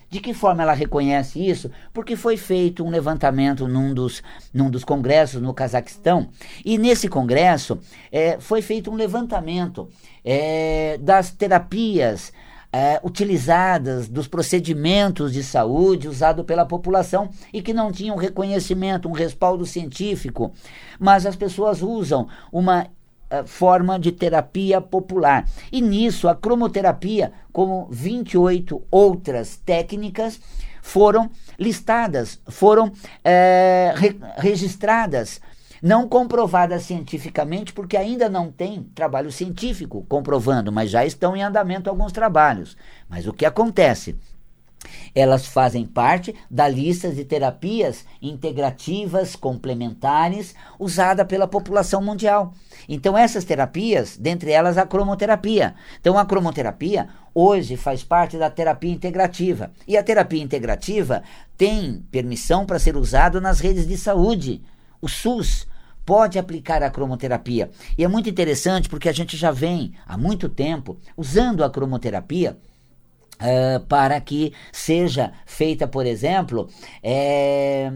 De 0.08 0.20
que 0.20 0.32
forma 0.32 0.62
ela 0.62 0.72
reconhece 0.72 1.44
isso? 1.44 1.70
Porque 1.92 2.14
foi 2.14 2.36
feito 2.36 2.84
um 2.84 2.90
levantamento 2.90 3.66
num 3.66 3.92
dos, 3.92 4.22
num 4.54 4.70
dos 4.70 4.84
congressos 4.84 5.42
no 5.42 5.52
Cazaquistão, 5.52 6.28
e 6.64 6.78
nesse 6.78 7.08
congresso 7.08 7.78
é, 8.12 8.38
foi 8.38 8.62
feito 8.62 8.90
um 8.90 8.94
levantamento 8.94 9.88
é, 10.24 10.96
das 10.98 11.30
terapias 11.32 12.32
é, 12.72 13.00
utilizadas, 13.02 14.06
dos 14.06 14.28
procedimentos 14.28 15.32
de 15.32 15.42
saúde 15.42 16.08
usados 16.08 16.44
pela 16.44 16.66
população 16.66 17.30
e 17.52 17.62
que 17.62 17.72
não 17.72 17.90
tinham 17.90 18.16
reconhecimento, 18.16 19.08
um 19.08 19.12
respaldo 19.12 19.64
científico, 19.64 20.52
mas 20.98 21.26
as 21.26 21.34
pessoas 21.36 21.82
usam 21.82 22.28
uma 22.52 22.86
forma 23.46 23.98
de 23.98 24.12
terapia 24.12 24.80
popular. 24.80 25.48
E 25.70 25.80
nisso, 25.80 26.28
a 26.28 26.34
cromoterapia, 26.34 27.32
como 27.52 27.88
28 27.90 28.82
outras 28.90 29.56
técnicas, 29.56 30.40
foram 30.82 31.30
listadas, 31.58 32.40
foram 32.48 32.92
é, 33.24 33.92
re 33.96 34.16
registradas 34.36 35.40
não 35.82 36.08
comprovada 36.08 36.78
cientificamente, 36.80 37.72
porque 37.72 37.96
ainda 37.96 38.28
não 38.28 38.50
tem 38.50 38.82
trabalho 38.94 39.30
científico 39.30 40.04
comprovando, 40.08 40.72
mas 40.72 40.90
já 40.90 41.04
estão 41.04 41.36
em 41.36 41.42
andamento 41.42 41.90
alguns 41.90 42.12
trabalhos. 42.12 42.76
Mas 43.08 43.26
o 43.26 43.32
que 43.32 43.44
acontece? 43.44 44.16
Elas 45.16 45.46
fazem 45.46 45.84
parte 45.84 46.34
da 46.48 46.68
lista 46.68 47.10
de 47.10 47.24
terapias 47.24 48.04
integrativas 48.22 49.34
complementares 49.34 50.54
usada 50.78 51.24
pela 51.24 51.48
população 51.48 52.00
mundial. 52.00 52.52
Então, 52.88 53.18
essas 53.18 53.42
terapias, 53.44 54.16
dentre 54.16 54.52
elas 54.52 54.78
a 54.78 54.86
cromoterapia. 54.86 55.74
Então, 56.00 56.16
a 56.16 56.24
cromoterapia 56.24 57.08
hoje 57.34 57.76
faz 57.76 58.04
parte 58.04 58.36
da 58.36 58.50
terapia 58.50 58.92
integrativa. 58.92 59.72
E 59.88 59.96
a 59.96 60.02
terapia 60.02 60.42
integrativa 60.42 61.22
tem 61.56 62.04
permissão 62.12 62.64
para 62.64 62.78
ser 62.78 62.96
usada 62.96 63.40
nas 63.40 63.58
redes 63.58 63.88
de 63.88 63.96
saúde 63.96 64.62
o 65.00 65.08
SUS 65.08 65.66
pode 66.04 66.38
aplicar 66.38 66.82
a 66.82 66.90
cromoterapia. 66.90 67.70
E 67.96 68.04
é 68.04 68.08
muito 68.08 68.28
interessante 68.28 68.88
porque 68.88 69.08
a 69.08 69.12
gente 69.12 69.36
já 69.36 69.50
vem 69.50 69.94
há 70.06 70.16
muito 70.16 70.48
tempo 70.48 70.98
usando 71.16 71.64
a 71.64 71.70
cromoterapia 71.70 72.56
Uh, 73.36 73.84
para 73.84 74.18
que 74.18 74.54
seja 74.72 75.30
feita, 75.44 75.86
por 75.86 76.06
exemplo, 76.06 76.70
é, 77.02 77.90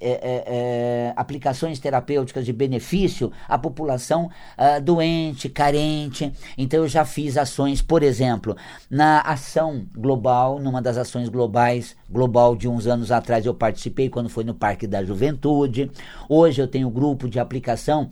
é, 0.00 1.12
aplicações 1.14 1.78
terapêuticas 1.78 2.46
de 2.46 2.54
benefício 2.54 3.30
à 3.46 3.58
população 3.58 4.30
uh, 4.56 4.80
doente, 4.80 5.50
carente. 5.50 6.32
Então, 6.56 6.80
eu 6.80 6.88
já 6.88 7.04
fiz 7.04 7.36
ações, 7.36 7.82
por 7.82 8.02
exemplo, 8.02 8.56
na 8.88 9.20
ação 9.20 9.86
global, 9.94 10.58
numa 10.58 10.80
das 10.80 10.96
ações 10.96 11.28
globais, 11.28 11.94
global 12.08 12.56
de 12.56 12.66
uns 12.66 12.86
anos 12.86 13.12
atrás, 13.12 13.44
eu 13.44 13.52
participei 13.52 14.08
quando 14.08 14.30
foi 14.30 14.42
no 14.42 14.54
Parque 14.54 14.86
da 14.86 15.04
Juventude. 15.04 15.90
Hoje, 16.30 16.62
eu 16.62 16.66
tenho 16.66 16.88
um 16.88 16.90
grupo 16.90 17.28
de 17.28 17.38
aplicação 17.38 18.08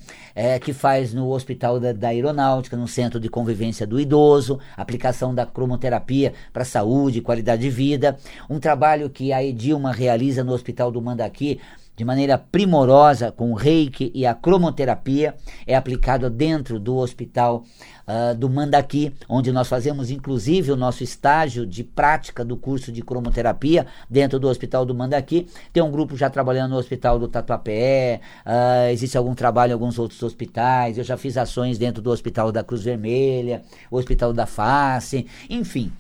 que 0.61 0.75
faz 0.75 1.15
no 1.15 1.31
Hospital 1.31 1.81
da, 1.81 1.93
da 1.93 2.09
Aeronáutica, 2.09 2.77
no 2.77 2.87
Centro 2.87 3.19
de 3.19 3.31
Convivência 3.31 3.87
do 3.87 3.99
Idoso, 3.99 4.61
aplicação 4.77 5.35
da 5.35 5.47
cromoterapia 5.47 6.35
para 6.53 6.66
saúde, 6.67 7.21
qualidade 7.21 7.63
de 7.63 7.71
vida. 7.71 8.17
Um 8.49 8.59
trabalho 8.59 9.09
que 9.09 9.33
a 9.33 9.43
Edilma 9.43 9.93
realiza 9.93 10.45
no 10.45 10.53
Hospital 10.53 10.91
do 10.91 11.01
Mandaqui 11.01 11.61
de 11.97 12.05
maneira 12.05 12.37
primorosa 12.37 13.33
com 13.33 13.51
o 13.51 13.55
reiki 13.55 14.13
e 14.15 14.27
a 14.27 14.35
cromoterapia, 14.35 15.35
é 15.67 15.75
aplicado 15.75 16.29
dentro 16.29 16.79
do 16.79 16.97
hospital 16.97 17.65
uh, 18.07 18.37
do 18.37 18.51
Mandaqui, 18.51 19.15
onde 19.27 19.51
nós 19.51 19.67
fazemos 19.67 20.11
inclusive 20.11 20.71
o 20.71 20.77
nosso 20.77 21.03
estágio 21.03 21.67
de 21.67 21.83
prática 21.83 22.45
do 22.45 22.57
curso 22.57 22.93
de 22.93 23.03
cromoterapia 23.03 23.87
dentro 24.11 24.39
do 24.39 24.47
hospital 24.47 24.85
do 24.85 24.95
Mandaqui. 24.95 25.49
Tem 25.73 25.83
um 25.83 25.91
grupo 25.91 26.17
já 26.17 26.29
trabalhando 26.29 26.73
no 26.73 26.77
hospital 26.77 27.19
do 27.19 27.29
Tatuapé, 27.29 28.21
uh, 28.45 28.91
existe 28.91 29.17
algum 29.17 29.35
trabalho 29.35 29.71
em 29.71 29.73
alguns 29.73 29.99
outros 29.99 30.23
hospitais, 30.23 30.99
eu 30.99 31.05
já 31.05 31.17
fiz 31.17 31.39
ações 31.39 31.79
dentro 31.79 32.03
do 32.03 32.11
hospital 32.11 32.53
da 32.53 32.63
Cruz 32.63 32.83
Vermelha, 32.83 33.63
o 33.91 33.97
hospital 33.97 34.35
da 34.35 34.45
Face, 34.45 35.27
enfim. 35.49 35.91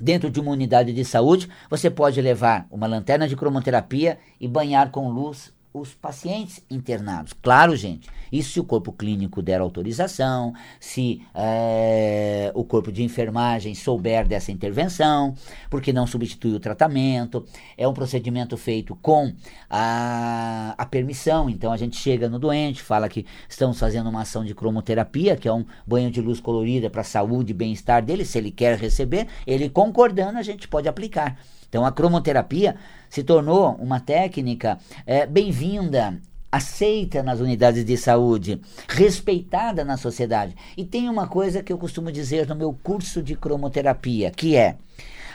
Dentro 0.00 0.30
de 0.30 0.40
uma 0.40 0.52
unidade 0.52 0.92
de 0.92 1.04
saúde, 1.04 1.48
você 1.68 1.90
pode 1.90 2.20
levar 2.20 2.66
uma 2.70 2.86
lanterna 2.86 3.26
de 3.26 3.34
cromoterapia 3.34 4.18
e 4.40 4.46
banhar 4.46 4.90
com 4.90 5.10
luz 5.10 5.52
os 5.72 5.94
pacientes 5.94 6.62
internados. 6.70 7.32
Claro, 7.32 7.76
gente, 7.76 8.08
isso 8.32 8.52
se 8.52 8.60
o 8.60 8.64
corpo 8.64 8.92
clínico 8.92 9.42
der 9.42 9.60
autorização, 9.60 10.54
se 10.80 11.22
é, 11.34 12.50
o 12.54 12.64
corpo 12.64 12.90
de 12.90 13.02
enfermagem 13.02 13.74
souber 13.74 14.26
dessa 14.26 14.50
intervenção, 14.50 15.34
porque 15.70 15.92
não 15.92 16.06
substitui 16.06 16.54
o 16.54 16.60
tratamento. 16.60 17.44
É 17.76 17.86
um 17.86 17.92
procedimento 17.92 18.56
feito 18.56 18.96
com 18.96 19.32
a, 19.68 20.74
a 20.76 20.86
permissão, 20.86 21.48
então 21.48 21.72
a 21.72 21.76
gente 21.76 21.96
chega 21.96 22.28
no 22.28 22.38
doente, 22.38 22.82
fala 22.82 23.08
que 23.08 23.26
estamos 23.48 23.78
fazendo 23.78 24.08
uma 24.08 24.22
ação 24.22 24.44
de 24.44 24.54
cromoterapia, 24.54 25.36
que 25.36 25.48
é 25.48 25.52
um 25.52 25.64
banho 25.86 26.10
de 26.10 26.20
luz 26.20 26.40
colorida 26.40 26.90
para 26.90 27.02
a 27.02 27.04
saúde 27.04 27.52
e 27.52 27.54
bem-estar 27.54 28.04
dele, 28.04 28.24
se 28.24 28.38
ele 28.38 28.50
quer 28.50 28.78
receber, 28.78 29.26
ele 29.46 29.68
concordando, 29.68 30.38
a 30.38 30.42
gente 30.42 30.66
pode 30.66 30.88
aplicar. 30.88 31.38
Então 31.68 31.84
a 31.84 31.92
cromoterapia 31.92 32.76
se 33.08 33.22
tornou 33.22 33.74
uma 33.76 34.00
técnica 34.00 34.78
é, 35.06 35.26
bem-vinda, 35.26 36.18
aceita 36.50 37.22
nas 37.22 37.40
unidades 37.40 37.84
de 37.84 37.96
saúde, 37.96 38.60
respeitada 38.88 39.84
na 39.84 39.96
sociedade. 39.96 40.54
E 40.76 40.84
tem 40.84 41.08
uma 41.08 41.26
coisa 41.26 41.62
que 41.62 41.72
eu 41.72 41.78
costumo 41.78 42.10
dizer 42.10 42.46
no 42.46 42.56
meu 42.56 42.76
curso 42.82 43.22
de 43.22 43.34
cromoterapia, 43.36 44.30
que 44.30 44.56
é. 44.56 44.76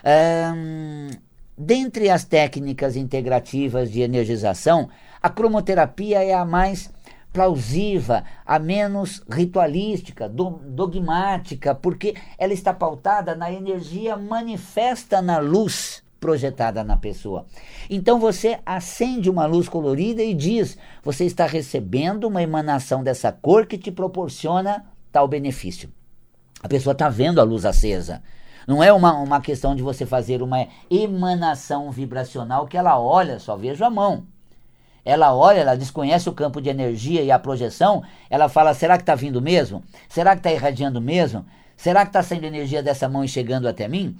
Hum, 0.05 1.09
dentre 1.57 2.09
as 2.09 2.25
técnicas 2.25 2.95
integrativas 2.95 3.91
de 3.91 4.01
energização, 4.01 4.89
a 5.21 5.29
cromoterapia 5.29 6.23
é 6.23 6.33
a 6.33 6.43
mais 6.43 6.91
plausível, 7.31 8.21
a 8.45 8.59
menos 8.59 9.23
ritualística, 9.29 10.29
dogmática, 10.29 11.73
porque 11.73 12.15
ela 12.37 12.53
está 12.53 12.71
pautada 12.73 13.35
na 13.35 13.51
energia 13.51 14.15
manifesta 14.15 15.21
na 15.21 15.39
luz 15.39 16.03
projetada 16.23 16.85
na 16.85 16.95
pessoa. 16.95 17.45
Então 17.89 18.17
você 18.17 18.57
acende 18.65 19.29
uma 19.29 19.45
luz 19.45 19.67
colorida 19.67 20.23
e 20.23 20.33
diz: 20.33 20.77
você 21.03 21.25
está 21.25 21.45
recebendo 21.45 22.23
uma 22.23 22.41
emanação 22.41 23.03
dessa 23.03 23.29
cor 23.29 23.65
que 23.65 23.77
te 23.77 23.91
proporciona 23.91 24.85
tal 25.11 25.27
benefício. 25.27 25.91
A 26.61 26.69
pessoa 26.69 26.93
está 26.93 27.09
vendo 27.09 27.41
a 27.41 27.43
luz 27.43 27.65
acesa. 27.65 28.23
Não 28.65 28.81
é 28.81 28.93
uma, 28.93 29.11
uma 29.19 29.41
questão 29.41 29.75
de 29.75 29.83
você 29.83 30.05
fazer 30.05 30.41
uma 30.41 30.65
emanação 30.89 31.91
vibracional 31.91 32.67
que 32.67 32.77
ela 32.77 32.97
olha, 32.97 33.37
só 33.37 33.57
vejo 33.57 33.83
a 33.83 33.89
mão. 33.89 34.25
Ela 35.03 35.35
olha, 35.35 35.59
ela 35.59 35.75
desconhece 35.75 36.29
o 36.29 36.33
campo 36.33 36.61
de 36.61 36.69
energia 36.69 37.21
e 37.21 37.31
a 37.31 37.37
projeção, 37.37 38.01
ela 38.29 38.47
fala: 38.47 38.73
será 38.73 38.95
que 38.95 39.03
está 39.03 39.13
vindo 39.13 39.41
mesmo? 39.41 39.83
Será 40.07 40.31
que 40.31 40.39
está 40.39 40.53
irradiando 40.53 41.01
mesmo? 41.01 41.45
Será 41.75 42.05
que 42.05 42.11
está 42.11 42.23
saindo 42.23 42.45
energia 42.45 42.81
dessa 42.81 43.09
mão 43.09 43.25
e 43.25 43.27
chegando 43.27 43.67
até 43.67 43.89
mim? 43.89 44.15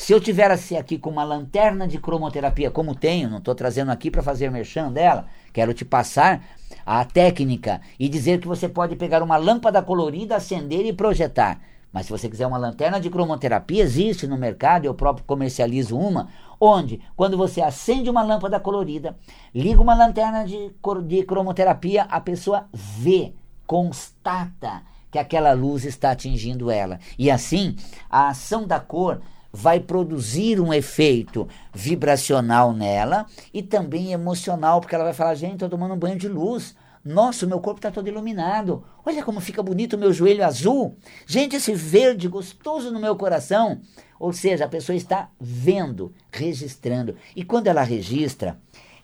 Se 0.00 0.14
eu 0.14 0.18
tivesse 0.18 0.78
aqui 0.78 0.96
com 0.96 1.10
uma 1.10 1.22
lanterna 1.22 1.86
de 1.86 1.98
cromoterapia, 1.98 2.70
como 2.70 2.94
tenho, 2.94 3.28
não 3.28 3.36
estou 3.36 3.54
trazendo 3.54 3.90
aqui 3.90 4.10
para 4.10 4.22
fazer 4.22 4.50
merchan 4.50 4.90
dela, 4.90 5.26
quero 5.52 5.74
te 5.74 5.84
passar 5.84 6.42
a 6.86 7.04
técnica 7.04 7.82
e 7.98 8.08
dizer 8.08 8.40
que 8.40 8.48
você 8.48 8.66
pode 8.66 8.96
pegar 8.96 9.22
uma 9.22 9.36
lâmpada 9.36 9.82
colorida, 9.82 10.36
acender 10.36 10.86
e 10.86 10.92
projetar. 10.94 11.60
Mas 11.92 12.06
se 12.06 12.12
você 12.12 12.30
quiser 12.30 12.46
uma 12.46 12.56
lanterna 12.56 12.98
de 12.98 13.10
cromoterapia, 13.10 13.82
existe 13.82 14.26
no 14.26 14.38
mercado, 14.38 14.86
eu 14.86 14.94
próprio 14.94 15.26
comercializo 15.26 15.98
uma, 15.98 16.28
onde, 16.58 16.98
quando 17.14 17.36
você 17.36 17.60
acende 17.60 18.08
uma 18.08 18.22
lâmpada 18.22 18.58
colorida, 18.58 19.14
liga 19.54 19.82
uma 19.82 19.94
lanterna 19.94 20.46
de, 20.46 20.72
de 21.04 21.24
cromoterapia, 21.24 22.04
a 22.04 22.22
pessoa 22.22 22.66
vê, 22.72 23.34
constata 23.66 24.80
que 25.10 25.18
aquela 25.18 25.52
luz 25.52 25.84
está 25.84 26.12
atingindo 26.12 26.70
ela. 26.70 26.98
E 27.18 27.30
assim, 27.30 27.76
a 28.08 28.28
ação 28.28 28.66
da 28.66 28.80
cor 28.80 29.20
vai 29.52 29.80
produzir 29.80 30.60
um 30.60 30.72
efeito 30.72 31.48
vibracional 31.74 32.72
nela 32.72 33.26
e 33.52 33.62
também 33.62 34.12
emocional, 34.12 34.80
porque 34.80 34.94
ela 34.94 35.04
vai 35.04 35.14
falar: 35.14 35.34
gente, 35.34 35.54
estou 35.54 35.68
tomando 35.68 35.94
um 35.94 35.98
banho 35.98 36.18
de 36.18 36.28
luz. 36.28 36.74
Nossa, 37.02 37.46
o 37.46 37.48
meu 37.48 37.60
corpo 37.60 37.78
está 37.78 37.90
todo 37.90 38.08
iluminado. 38.08 38.84
Olha 39.06 39.24
como 39.24 39.40
fica 39.40 39.62
bonito 39.62 39.94
o 39.94 39.98
meu 39.98 40.12
joelho 40.12 40.44
azul. 40.44 40.96
Gente, 41.26 41.56
esse 41.56 41.74
verde 41.74 42.28
gostoso 42.28 42.92
no 42.92 43.00
meu 43.00 43.16
coração. 43.16 43.80
Ou 44.18 44.34
seja, 44.34 44.66
a 44.66 44.68
pessoa 44.68 44.94
está 44.94 45.30
vendo, 45.40 46.12
registrando. 46.30 47.16
E 47.34 47.42
quando 47.42 47.68
ela 47.68 47.82
registra, 47.82 48.58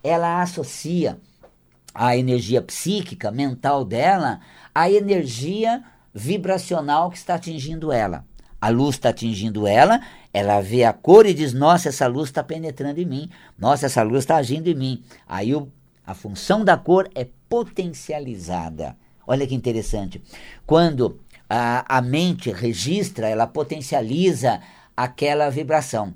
ela 0.05 0.43
associa 0.43 1.19
a 1.95 2.15
energia 2.15 2.61
psíquica, 2.61 3.31
mental 3.31 3.83
dela, 3.83 4.41
à 4.75 4.91
energia 4.91 5.83
vibracional 6.13 7.11
que 7.11 7.17
está 7.17 7.37
atingindo 7.37 7.91
ela. 7.91 8.27
A 8.67 8.69
luz 8.69 8.97
está 8.97 9.11
atingindo 9.11 9.65
ela, 9.65 10.01
ela 10.33 10.61
vê 10.61 10.83
a 10.83 10.93
cor 10.93 11.25
e 11.25 11.33
diz: 11.33 11.53
Nossa, 11.53 11.89
essa 11.89 12.09
luz 12.09 12.31
está 12.31 12.43
penetrando 12.43 13.01
em 13.01 13.05
mim. 13.05 13.31
Nossa, 13.57 13.87
essa 13.87 14.03
luz 14.03 14.25
está 14.25 14.35
agindo 14.35 14.67
em 14.67 14.75
mim. 14.75 15.05
Aí 15.25 15.55
o, 15.55 15.71
a 16.05 16.15
função 16.15 16.65
da 16.65 16.77
cor 16.77 17.09
é 17.15 17.29
potencializada. 17.49 18.97
Olha 19.25 19.47
que 19.47 19.55
interessante. 19.55 20.21
Quando 20.67 21.21
a, 21.49 21.99
a 21.99 22.03
mente 22.03 22.51
registra, 22.51 23.29
ela 23.29 23.47
potencializa 23.47 24.61
aquela 24.97 25.49
vibração. 25.49 26.13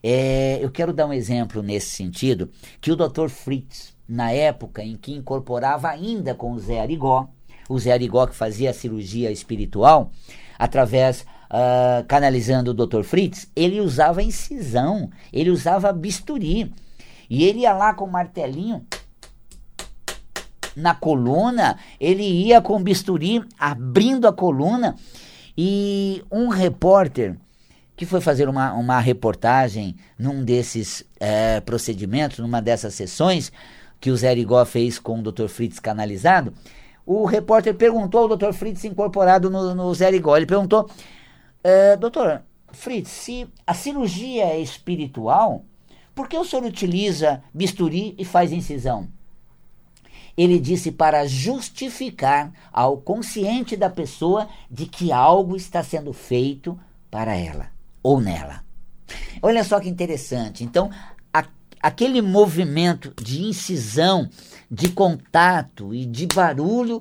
É, 0.00 0.60
eu 0.62 0.70
quero 0.70 0.92
dar 0.92 1.06
um 1.06 1.12
exemplo 1.12 1.64
nesse 1.64 1.96
sentido, 1.96 2.48
que 2.80 2.92
o 2.92 2.96
Dr. 2.96 3.28
Fritz, 3.28 3.92
na 4.08 4.30
época 4.30 4.84
em 4.84 4.96
que 4.96 5.12
incorporava 5.12 5.88
ainda 5.88 6.32
com 6.32 6.52
o 6.52 6.60
Zé 6.60 6.80
Arigó, 6.80 7.28
o 7.68 7.76
Zé 7.76 7.90
Arigó 7.90 8.24
que 8.28 8.36
fazia 8.36 8.70
a 8.70 8.72
cirurgia 8.72 9.32
espiritual, 9.32 10.12
através, 10.58 11.22
uh, 11.50 12.04
canalizando 12.06 12.72
o 12.72 12.74
Dr. 12.74 13.02
Fritz, 13.02 13.48
ele 13.54 13.80
usava 13.80 14.22
incisão, 14.22 15.10
ele 15.32 15.50
usava 15.50 15.92
bisturi, 15.92 16.72
e 17.30 17.44
ele 17.44 17.60
ia 17.60 17.72
lá 17.72 17.94
com 17.94 18.04
o 18.04 18.10
martelinho, 18.10 18.84
na 20.74 20.94
coluna, 20.94 21.76
ele 22.00 22.22
ia 22.22 22.60
com 22.60 22.82
bisturi 22.82 23.44
abrindo 23.58 24.28
a 24.28 24.32
coluna 24.32 24.94
e 25.56 26.22
um 26.30 26.48
repórter 26.48 27.36
que 27.96 28.06
foi 28.06 28.20
fazer 28.20 28.48
uma, 28.48 28.72
uma 28.74 29.00
reportagem 29.00 29.96
num 30.16 30.44
desses 30.44 31.04
é, 31.18 31.60
procedimentos, 31.60 32.38
numa 32.38 32.62
dessas 32.62 32.94
sessões 32.94 33.50
que 34.00 34.12
o 34.12 34.16
Zé 34.16 34.32
Rigó 34.32 34.64
fez 34.64 35.00
com 35.00 35.18
o 35.18 35.22
Dr. 35.22 35.48
Fritz 35.48 35.80
canalizado, 35.80 36.54
o 37.08 37.24
repórter 37.24 37.74
perguntou 37.74 38.20
ao 38.20 38.36
Dr. 38.36 38.52
Fritz 38.52 38.84
incorporado 38.84 39.48
no, 39.48 39.74
no 39.74 39.94
Zé 39.94 40.10
Rigó, 40.10 40.36
ele 40.36 40.44
perguntou, 40.44 40.90
é, 41.64 41.96
doutor 41.96 42.42
Fritz, 42.70 43.08
se 43.08 43.48
a 43.66 43.72
cirurgia 43.72 44.44
é 44.44 44.60
espiritual, 44.60 45.64
por 46.14 46.28
que 46.28 46.36
o 46.36 46.44
senhor 46.44 46.66
utiliza 46.66 47.42
bisturi 47.54 48.14
e 48.18 48.26
faz 48.26 48.52
incisão? 48.52 49.08
ele 50.36 50.60
disse 50.60 50.92
para 50.92 51.26
justificar 51.26 52.52
ao 52.72 52.98
consciente 52.98 53.76
da 53.76 53.90
pessoa 53.90 54.48
de 54.70 54.86
que 54.86 55.10
algo 55.10 55.56
está 55.56 55.82
sendo 55.82 56.12
feito 56.12 56.78
para 57.10 57.34
ela 57.34 57.72
ou 58.00 58.20
nela. 58.20 58.62
Olha 59.42 59.64
só 59.64 59.80
que 59.80 59.88
interessante. 59.88 60.62
Então, 60.62 60.90
aquele 61.80 62.20
movimento 62.20 63.12
de 63.22 63.42
incisão, 63.42 64.28
de 64.70 64.88
contato 64.90 65.94
e 65.94 66.04
de 66.04 66.26
barulho 66.26 67.00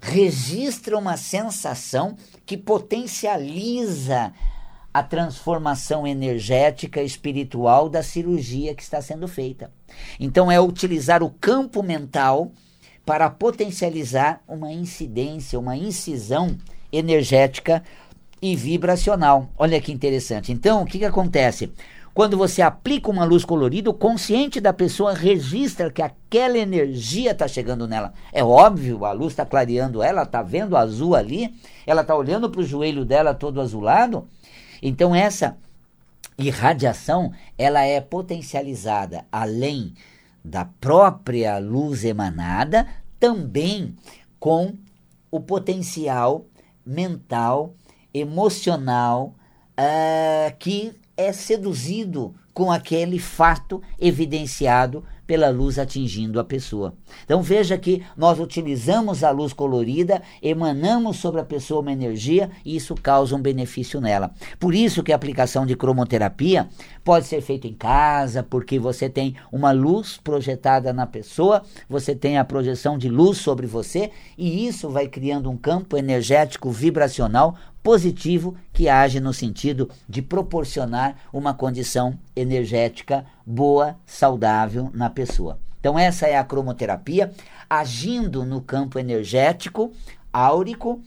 registra 0.00 0.96
uma 0.96 1.16
sensação 1.16 2.16
que 2.44 2.56
potencializa 2.56 4.32
a 4.92 5.02
transformação 5.02 6.06
energética 6.06 7.02
espiritual 7.02 7.88
da 7.88 8.02
cirurgia 8.02 8.74
que 8.74 8.82
está 8.82 9.02
sendo 9.02 9.28
feita. 9.28 9.70
Então, 10.18 10.50
é 10.50 10.60
utilizar 10.60 11.22
o 11.22 11.30
campo 11.30 11.82
mental 11.82 12.52
para 13.04 13.28
potencializar 13.28 14.42
uma 14.48 14.72
incidência, 14.72 15.58
uma 15.58 15.76
incisão 15.76 16.56
energética 16.90 17.82
e 18.40 18.56
vibracional. 18.56 19.50
Olha 19.58 19.80
que 19.80 19.92
interessante. 19.92 20.50
Então, 20.50 20.82
o 20.82 20.86
que, 20.86 20.98
que 20.98 21.04
acontece? 21.04 21.70
Quando 22.16 22.34
você 22.34 22.62
aplica 22.62 23.10
uma 23.10 23.26
luz 23.26 23.44
colorida, 23.44 23.90
o 23.90 23.92
consciente 23.92 24.58
da 24.58 24.72
pessoa 24.72 25.12
registra 25.12 25.90
que 25.90 26.00
aquela 26.00 26.56
energia 26.56 27.32
está 27.32 27.46
chegando 27.46 27.86
nela. 27.86 28.14
É 28.32 28.42
óbvio, 28.42 29.04
a 29.04 29.12
luz 29.12 29.34
está 29.34 29.44
clareando 29.44 30.02
ela, 30.02 30.22
está 30.22 30.40
vendo 30.40 30.78
azul 30.78 31.14
ali, 31.14 31.54
ela 31.86 32.00
está 32.00 32.16
olhando 32.16 32.48
para 32.48 32.62
o 32.62 32.64
joelho 32.64 33.04
dela 33.04 33.34
todo 33.34 33.60
azulado. 33.60 34.26
Então, 34.80 35.14
essa 35.14 35.58
irradiação 36.38 37.34
ela 37.58 37.82
é 37.82 38.00
potencializada 38.00 39.26
além 39.30 39.92
da 40.42 40.64
própria 40.64 41.58
luz 41.58 42.02
emanada, 42.02 42.86
também 43.20 43.94
com 44.40 44.72
o 45.30 45.38
potencial 45.38 46.46
mental, 46.82 47.74
emocional, 48.14 49.34
uh, 49.78 50.56
que 50.58 50.94
é 51.16 51.32
seduzido 51.32 52.34
com 52.52 52.72
aquele 52.72 53.18
fato 53.18 53.82
evidenciado 54.00 55.04
pela 55.26 55.50
luz 55.50 55.78
atingindo 55.78 56.38
a 56.38 56.44
pessoa. 56.44 56.94
Então 57.24 57.42
veja 57.42 57.76
que 57.76 58.02
nós 58.16 58.38
utilizamos 58.38 59.24
a 59.24 59.30
luz 59.30 59.52
colorida, 59.52 60.22
emanamos 60.40 61.16
sobre 61.18 61.40
a 61.40 61.44
pessoa 61.44 61.80
uma 61.80 61.92
energia 61.92 62.48
e 62.64 62.76
isso 62.76 62.94
causa 62.94 63.34
um 63.34 63.42
benefício 63.42 64.00
nela. 64.00 64.30
Por 64.58 64.74
isso 64.74 65.02
que 65.02 65.12
a 65.12 65.16
aplicação 65.16 65.66
de 65.66 65.76
cromoterapia 65.76 66.68
pode 67.04 67.26
ser 67.26 67.40
feita 67.40 67.66
em 67.66 67.74
casa, 67.74 68.42
porque 68.42 68.78
você 68.78 69.08
tem 69.08 69.34
uma 69.52 69.72
luz 69.72 70.18
projetada 70.22 70.92
na 70.92 71.06
pessoa, 71.06 71.62
você 71.88 72.14
tem 72.14 72.38
a 72.38 72.44
projeção 72.44 72.96
de 72.96 73.08
luz 73.08 73.38
sobre 73.38 73.66
você 73.66 74.10
e 74.38 74.66
isso 74.66 74.88
vai 74.88 75.08
criando 75.08 75.50
um 75.50 75.56
campo 75.56 75.96
energético 75.96 76.70
vibracional 76.70 77.56
positivo 77.86 78.56
que 78.72 78.88
age 78.88 79.20
no 79.20 79.32
sentido 79.32 79.88
de 80.08 80.20
proporcionar 80.20 81.18
uma 81.32 81.54
condição 81.54 82.18
energética 82.34 83.24
boa, 83.46 83.96
saudável 84.04 84.90
na 84.92 85.08
pessoa. 85.08 85.60
Então, 85.78 85.96
essa 85.96 86.26
é 86.26 86.36
a 86.36 86.42
cromoterapia 86.42 87.32
agindo 87.70 88.44
no 88.44 88.60
campo 88.60 88.98
energético, 88.98 89.92
áurico, 90.32 91.00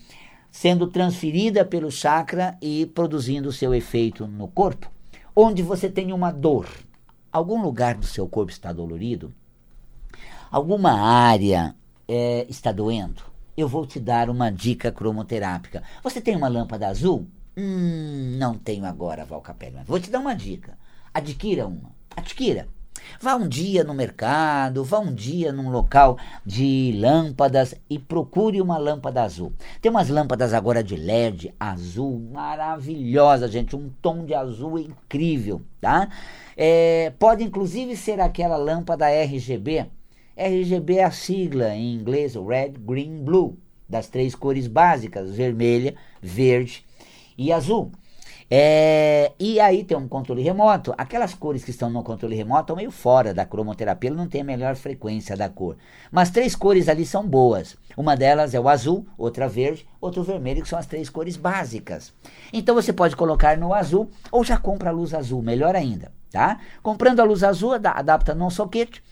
sendo 0.50 0.88
transferida 0.88 1.66
pelo 1.66 1.92
chakra 1.92 2.58
e 2.62 2.86
produzindo 2.86 3.52
seu 3.52 3.76
efeito 3.76 4.26
no 4.26 4.48
corpo. 4.48 4.90
Onde 5.36 5.62
você 5.62 5.90
tem 5.90 6.14
uma 6.14 6.32
dor, 6.32 6.66
algum 7.30 7.62
lugar 7.62 7.96
do 7.96 8.06
seu 8.06 8.26
corpo 8.26 8.54
está 8.54 8.72
dolorido, 8.72 9.34
alguma 10.50 10.94
área 10.94 11.76
é, 12.08 12.46
está 12.48 12.72
doendo, 12.72 13.29
eu 13.60 13.68
vou 13.68 13.86
te 13.86 14.00
dar 14.00 14.30
uma 14.30 14.50
dica 14.50 14.92
cromoterápica. 14.92 15.84
Você 16.04 16.22
tem 16.22 16.36
uma 16.36 16.48
lâmpada 16.48 16.88
azul? 16.88 17.28
Hum, 17.58 18.38
não 18.38 18.58
tenho 18.58 18.86
agora, 18.86 19.26
Val 19.26 19.42
Capelli, 19.42 19.76
mas 19.76 19.88
vou 19.88 20.00
te 20.00 20.10
dar 20.10 20.20
uma 20.20 20.34
dica. 20.34 20.78
Adquira 21.14 21.68
uma. 21.68 21.92
Adquira. 22.16 22.68
Vá 23.22 23.36
um 23.36 23.48
dia 23.48 23.84
no 23.84 23.94
mercado, 23.94 24.84
vá 24.84 25.00
um 25.00 25.14
dia 25.14 25.52
num 25.52 25.70
local 25.70 26.18
de 26.46 26.94
lâmpadas 26.98 27.76
e 27.90 27.98
procure 27.98 28.62
uma 28.62 28.78
lâmpada 28.78 29.24
azul. 29.24 29.54
Tem 29.82 29.90
umas 29.90 30.10
lâmpadas 30.10 30.54
agora 30.54 30.84
de 30.84 30.96
LED 30.96 31.54
azul, 31.60 32.20
maravilhosa, 32.32 33.48
gente, 33.48 33.76
um 33.76 33.90
tom 34.02 34.26
de 34.26 34.34
azul 34.34 34.78
incrível, 34.80 35.62
tá? 35.82 36.10
É, 36.56 37.12
pode 37.18 37.44
inclusive 37.44 37.96
ser 37.96 38.20
aquela 38.20 38.58
lâmpada 38.58 39.10
RGB 39.10 39.88
RGB 40.40 41.00
é 41.00 41.04
a 41.04 41.12
sigla 41.12 41.76
em 41.76 41.94
inglês 41.94 42.34
Red, 42.36 42.76
Green, 42.80 43.24
Blue, 43.26 43.58
das 43.90 44.08
três 44.08 44.34
cores 44.34 44.68
básicas, 44.68 45.36
vermelha, 45.36 45.96
verde 46.22 46.86
e 47.38 47.52
azul. 47.52 47.92
É, 48.50 49.34
e 49.38 49.60
aí 49.60 49.84
tem 49.84 49.98
um 49.98 50.08
controle 50.08 50.42
remoto. 50.42 50.94
Aquelas 50.98 51.34
cores 51.34 51.64
que 51.64 51.72
estão 51.72 51.90
no 51.90 52.02
controle 52.02 52.36
remoto 52.36 52.62
estão 52.62 52.76
meio 52.78 52.90
fora 52.90 53.34
da 53.34 53.46
cromoterapia, 53.46 54.10
não 54.10 54.30
tem 54.30 54.42
a 54.42 54.46
melhor 54.46 54.76
frequência 54.76 55.36
da 55.36 55.50
cor. 55.50 55.76
Mas 56.10 56.32
três 56.32 56.56
cores 56.56 56.88
ali 56.88 57.06
são 57.06 57.28
boas. 57.28 57.76
Uma 57.98 58.16
delas 58.16 58.54
é 58.54 58.60
o 58.60 58.70
azul, 58.70 59.06
outra 59.18 59.48
verde, 59.48 59.86
outra 60.00 60.24
vermelho, 60.24 60.64
que 60.64 60.70
são 60.70 60.80
as 60.80 60.88
três 60.88 61.10
cores 61.10 61.36
básicas. 61.36 62.14
Então 62.54 62.74
você 62.74 62.94
pode 62.94 63.16
colocar 63.16 63.58
no 63.58 63.74
azul 63.74 64.10
ou 64.32 64.44
já 64.44 64.58
compra 64.58 64.90
a 64.90 64.94
luz 64.94 65.14
azul, 65.14 65.42
melhor 65.42 65.76
ainda, 65.76 66.14
tá? 66.32 66.60
Comprando 66.82 67.20
a 67.20 67.26
luz 67.26 67.44
azul, 67.44 67.74
adapta 67.74 68.34
no 68.34 68.50
soquete, 68.50 69.04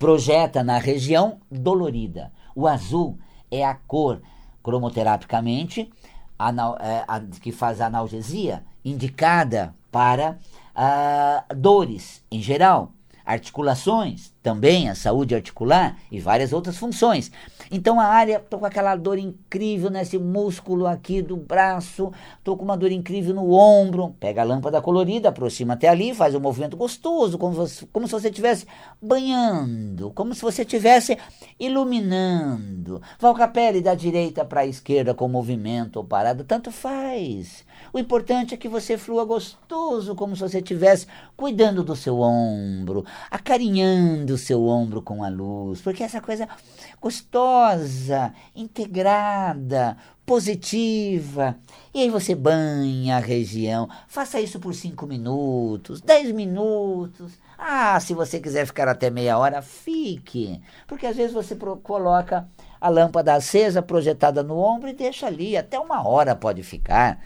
projeta 0.00 0.64
na 0.64 0.78
região 0.78 1.40
dolorida. 1.50 2.32
O 2.56 2.66
azul 2.66 3.18
é 3.50 3.62
a 3.62 3.74
cor, 3.74 4.22
cromoterapicamente, 4.62 5.90
anal, 6.38 6.78
é, 6.80 7.04
a, 7.06 7.20
que 7.20 7.52
faz 7.52 7.82
analgesia, 7.82 8.64
indicada 8.82 9.74
para 9.92 10.38
uh, 10.74 11.54
dores 11.54 12.24
em 12.32 12.40
geral, 12.40 12.94
articulações, 13.24 14.32
também 14.42 14.88
a 14.88 14.94
saúde 14.94 15.34
articular 15.34 15.96
e 16.10 16.18
várias 16.18 16.52
outras 16.52 16.76
funções. 16.76 17.30
Então 17.70 18.00
a 18.00 18.04
área, 18.04 18.40
tô 18.40 18.58
com 18.58 18.66
aquela 18.66 18.96
dor 18.96 19.18
incrível 19.18 19.90
nesse 19.90 20.18
músculo 20.18 20.86
aqui 20.86 21.22
do 21.22 21.36
braço, 21.36 22.12
tô 22.42 22.56
com 22.56 22.64
uma 22.64 22.76
dor 22.76 22.90
incrível 22.90 23.34
no 23.34 23.52
ombro. 23.52 24.14
Pega 24.18 24.42
a 24.42 24.44
lâmpada 24.44 24.80
colorida, 24.80 25.28
aproxima 25.28 25.74
até 25.74 25.88
ali, 25.88 26.14
faz 26.14 26.34
um 26.34 26.40
movimento 26.40 26.76
gostoso, 26.76 27.38
como, 27.38 27.54
você, 27.54 27.86
como 27.92 28.06
se 28.06 28.12
você 28.12 28.28
estivesse 28.28 28.66
banhando, 29.00 30.10
como 30.12 30.34
se 30.34 30.42
você 30.42 30.62
estivesse 30.62 31.16
iluminando. 31.58 33.00
Valca 33.18 33.44
a 33.44 33.48
pele 33.48 33.80
da 33.80 33.94
direita 33.94 34.44
para 34.44 34.62
a 34.62 34.66
esquerda 34.66 35.14
com 35.14 35.28
movimento 35.28 35.96
ou 35.96 36.04
parada, 36.04 36.42
tanto 36.42 36.72
faz. 36.72 37.64
O 37.92 37.98
importante 37.98 38.54
é 38.54 38.56
que 38.56 38.68
você 38.68 38.96
flua 38.96 39.24
gostoso, 39.24 40.14
como 40.14 40.36
se 40.36 40.42
você 40.42 40.58
estivesse 40.58 41.06
cuidando 41.36 41.82
do 41.82 41.96
seu 41.96 42.20
ombro, 42.20 43.04
acarinhando 43.30 44.34
o 44.34 44.38
seu 44.38 44.64
ombro 44.66 45.02
com 45.02 45.24
a 45.24 45.28
luz, 45.28 45.80
porque 45.80 46.02
essa 46.02 46.20
coisa 46.20 46.48
gostosa, 47.00 48.32
integrada, 48.54 49.96
positiva. 50.24 51.56
E 51.92 52.02
aí 52.02 52.08
você 52.08 52.36
banha 52.36 53.16
a 53.16 53.20
região. 53.20 53.88
Faça 54.06 54.40
isso 54.40 54.60
por 54.60 54.72
5 54.72 55.04
minutos, 55.06 56.00
10 56.00 56.30
minutos. 56.30 57.32
Ah, 57.58 57.98
se 57.98 58.14
você 58.14 58.38
quiser 58.38 58.64
ficar 58.64 58.86
até 58.86 59.10
meia 59.10 59.36
hora, 59.36 59.60
fique. 59.60 60.62
Porque 60.86 61.06
às 61.06 61.16
vezes 61.16 61.32
você 61.32 61.56
coloca 61.82 62.48
a 62.80 62.88
lâmpada 62.88 63.34
acesa, 63.34 63.82
projetada 63.82 64.42
no 64.42 64.56
ombro 64.56 64.88
e 64.88 64.94
deixa 64.94 65.26
ali. 65.26 65.56
Até 65.56 65.80
uma 65.80 66.06
hora 66.06 66.36
pode 66.36 66.62
ficar 66.62 67.20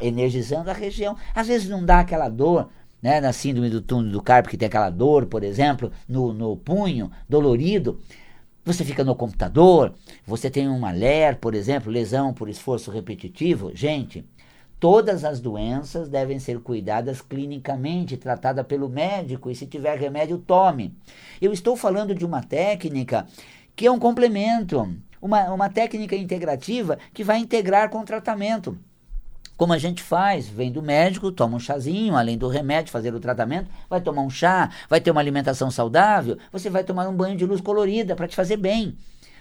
energizando 0.00 0.70
a 0.70 0.72
região. 0.72 1.16
Às 1.34 1.48
vezes 1.48 1.68
não 1.68 1.84
dá 1.84 2.00
aquela 2.00 2.28
dor, 2.28 2.68
né, 3.02 3.20
na 3.20 3.32
síndrome 3.32 3.70
do 3.70 3.80
túnel 3.80 4.12
do 4.12 4.22
carpo, 4.22 4.48
que 4.48 4.56
tem 4.56 4.66
aquela 4.66 4.90
dor, 4.90 5.26
por 5.26 5.42
exemplo, 5.42 5.90
no, 6.08 6.32
no 6.32 6.56
punho, 6.56 7.10
dolorido. 7.28 8.00
Você 8.64 8.84
fica 8.84 9.02
no 9.02 9.14
computador, 9.14 9.94
você 10.26 10.50
tem 10.50 10.68
uma 10.68 10.90
LER, 10.90 11.38
por 11.38 11.54
exemplo, 11.54 11.90
lesão 11.90 12.34
por 12.34 12.48
esforço 12.48 12.90
repetitivo. 12.90 13.70
Gente, 13.74 14.26
todas 14.78 15.24
as 15.24 15.40
doenças 15.40 16.08
devem 16.08 16.38
ser 16.38 16.60
cuidadas 16.60 17.20
clinicamente, 17.22 18.16
tratada 18.16 18.62
pelo 18.62 18.88
médico, 18.88 19.50
e 19.50 19.54
se 19.54 19.66
tiver 19.66 19.98
remédio, 19.98 20.38
tome. 20.38 20.94
Eu 21.40 21.52
estou 21.52 21.76
falando 21.76 22.14
de 22.14 22.26
uma 22.26 22.42
técnica 22.42 23.26
que 23.74 23.86
é 23.86 23.90
um 23.90 23.98
complemento, 23.98 24.96
uma, 25.22 25.52
uma 25.52 25.70
técnica 25.70 26.16
integrativa 26.16 26.98
que 27.14 27.24
vai 27.24 27.38
integrar 27.38 27.88
com 27.88 28.00
o 28.00 28.04
tratamento. 28.04 28.78
Como 29.58 29.72
a 29.72 29.78
gente 29.78 30.04
faz, 30.04 30.48
vem 30.48 30.70
do 30.70 30.80
médico, 30.80 31.32
toma 31.32 31.56
um 31.56 31.58
chazinho, 31.58 32.14
além 32.14 32.38
do 32.38 32.46
remédio, 32.46 32.92
fazer 32.92 33.12
o 33.12 33.18
tratamento, 33.18 33.68
vai 33.90 34.00
tomar 34.00 34.22
um 34.22 34.30
chá, 34.30 34.70
vai 34.88 35.00
ter 35.00 35.10
uma 35.10 35.20
alimentação 35.20 35.68
saudável, 35.68 36.38
você 36.52 36.70
vai 36.70 36.84
tomar 36.84 37.08
um 37.08 37.12
banho 37.12 37.36
de 37.36 37.44
luz 37.44 37.60
colorida 37.60 38.14
para 38.14 38.28
te 38.28 38.36
fazer 38.36 38.56
bem. 38.56 38.96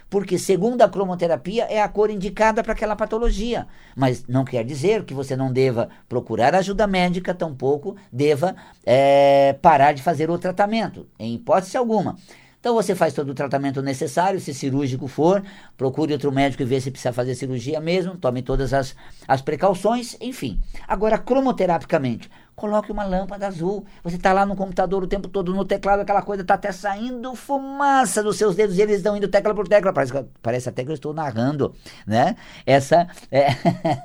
Porque, 0.09 0.39
segundo 0.39 0.81
a 0.81 0.89
cromoterapia, 0.89 1.65
é 1.65 1.83
a 1.83 1.87
cor 1.87 2.09
indicada 2.09 2.63
para 2.63 2.73
aquela 2.73 2.95
patologia. 2.95 3.67
Mas 3.95 4.25
não 4.27 4.43
quer 4.43 4.63
dizer 4.63 5.03
que 5.03 5.13
você 5.13 5.35
não 5.35 5.53
deva 5.53 5.87
procurar 6.09 6.55
ajuda 6.55 6.87
médica, 6.87 7.31
tampouco 7.35 7.95
deva 8.11 8.55
é, 8.83 9.53
parar 9.61 9.91
de 9.91 10.01
fazer 10.01 10.31
o 10.31 10.39
tratamento, 10.39 11.05
em 11.19 11.35
hipótese 11.35 11.77
alguma. 11.77 12.15
Então 12.59 12.73
você 12.73 12.95
faz 12.95 13.13
todo 13.13 13.29
o 13.29 13.35
tratamento 13.35 13.81
necessário, 13.81 14.39
se 14.39 14.53
cirúrgico 14.53 15.07
for, 15.07 15.43
procure 15.77 16.13
outro 16.13 16.31
médico 16.31 16.63
e 16.63 16.65
vê 16.65 16.81
se 16.81 16.89
precisa 16.89 17.13
fazer 17.13 17.35
cirurgia 17.35 17.79
mesmo, 17.79 18.17
tome 18.17 18.41
todas 18.41 18.73
as, 18.73 18.95
as 19.27 19.41
precauções, 19.41 20.17
enfim. 20.19 20.59
Agora, 20.87 21.17
cromoterapicamente, 21.17 22.29
coloque 22.57 22.91
uma 22.91 23.03
lâmpada 23.03 23.45
azul. 23.45 23.85
Você 24.03 24.15
está 24.15 24.33
lá 24.33 24.43
no 24.43 24.55
computador 24.55 25.03
o 25.03 25.07
tempo 25.07 25.27
todo, 25.27 25.53
no 25.53 25.63
teclado, 25.63 25.99
aquela 25.99 26.23
coisa 26.23 26.41
está 26.41 26.55
até 26.55 26.71
saindo 26.71 27.35
fumaça 27.35 28.23
dos 28.23 28.35
seus 28.35 28.55
dedos 28.55 28.75
e 28.79 28.81
eles 28.81 28.97
estão 28.97 29.15
indo 29.15 29.27
tecla 29.27 29.53
por 29.53 29.67
tecla. 29.67 29.93
Parece, 29.93 30.25
parece 30.41 30.67
até 30.67 30.83
que 30.83 30.89
eu 30.89 30.95
estou 30.95 31.13
narrando, 31.13 31.75
né? 32.05 32.35
Essa, 32.65 33.07
é, 33.31 33.49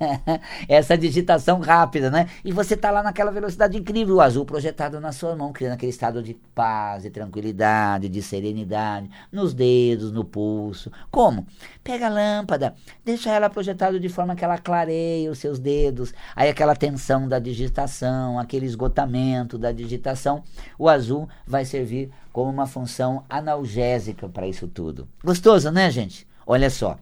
essa 0.69 0.99
digitação 0.99 1.61
rápida, 1.61 2.11
né? 2.11 2.29
E 2.45 2.53
você 2.53 2.75
está 2.75 2.91
lá 2.91 3.03
naquela 3.03 3.31
velocidade 3.31 3.79
incrível, 3.79 4.17
o 4.17 4.21
azul 4.21 4.45
projetado 4.45 5.01
na 5.01 5.13
sua 5.13 5.35
mão, 5.35 5.51
criando 5.51 5.73
aquele 5.73 5.91
estado 5.91 6.23
de 6.23 6.35
paz, 6.55 7.05
de 7.05 7.11
tranquilidade, 7.11 8.07
de 8.07 8.21
serenidade, 8.21 9.09
nos 9.33 9.55
dedos, 9.55 10.13
no 10.13 10.27
pulso. 10.27 10.93
Como? 11.11 11.47
Pega 11.83 12.09
a 12.09 12.11
lâmpada, 12.11 12.75
deixa 13.03 13.31
ela 13.31 13.49
projetada 13.49 13.99
de 13.99 14.11
forma 14.11 14.37
que 14.37 14.45
ela 14.45 14.59
clareie 14.59 15.31
os 15.31 15.39
seus 15.39 15.59
dedos, 15.59 16.13
aí 16.37 16.51
aquela 16.51 16.77
tensão 16.77 17.27
da 17.27 17.39
digitação, 17.39 18.42
aquele 18.43 18.67
esgotamento 18.67 19.57
da 19.57 19.73
digitação, 19.73 20.43
o 20.79 20.89
azul 20.89 21.29
vai 21.47 21.65
servir 21.65 22.11
como 22.33 22.51
uma 22.51 22.67
função 22.67 23.25
analgésica 23.29 24.29
para 24.29 24.47
isso 24.47 24.69
tudo. 24.69 25.09
Gostoso, 25.25 25.71
né, 25.71 25.91
gente? 25.91 26.27
Olha 26.47 26.69
só. 26.69 26.99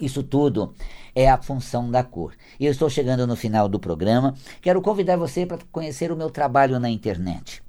Isso 0.00 0.22
tudo 0.22 0.74
é 1.14 1.30
a 1.30 1.40
função 1.40 1.90
da 1.90 2.02
cor. 2.02 2.32
E 2.58 2.66
eu 2.66 2.72
estou 2.72 2.90
chegando 2.90 3.26
no 3.26 3.36
final 3.36 3.68
do 3.68 3.78
programa. 3.78 4.34
Quero 4.60 4.82
convidar 4.82 5.16
você 5.16 5.46
para 5.46 5.58
conhecer 5.70 6.10
o 6.10 6.16
meu 6.16 6.30
trabalho 6.30 6.80
na 6.80 6.90
internet. 6.90 7.62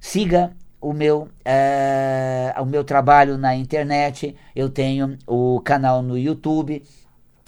Siga 0.00 0.50
o 0.80 0.92
meu, 0.92 1.28
uh, 1.46 2.60
o 2.60 2.66
meu 2.66 2.82
trabalho 2.82 3.38
na 3.38 3.54
internet. 3.54 4.34
Eu 4.56 4.68
tenho 4.68 5.16
o 5.28 5.60
canal 5.60 6.02
no 6.02 6.18
YouTube 6.18 6.82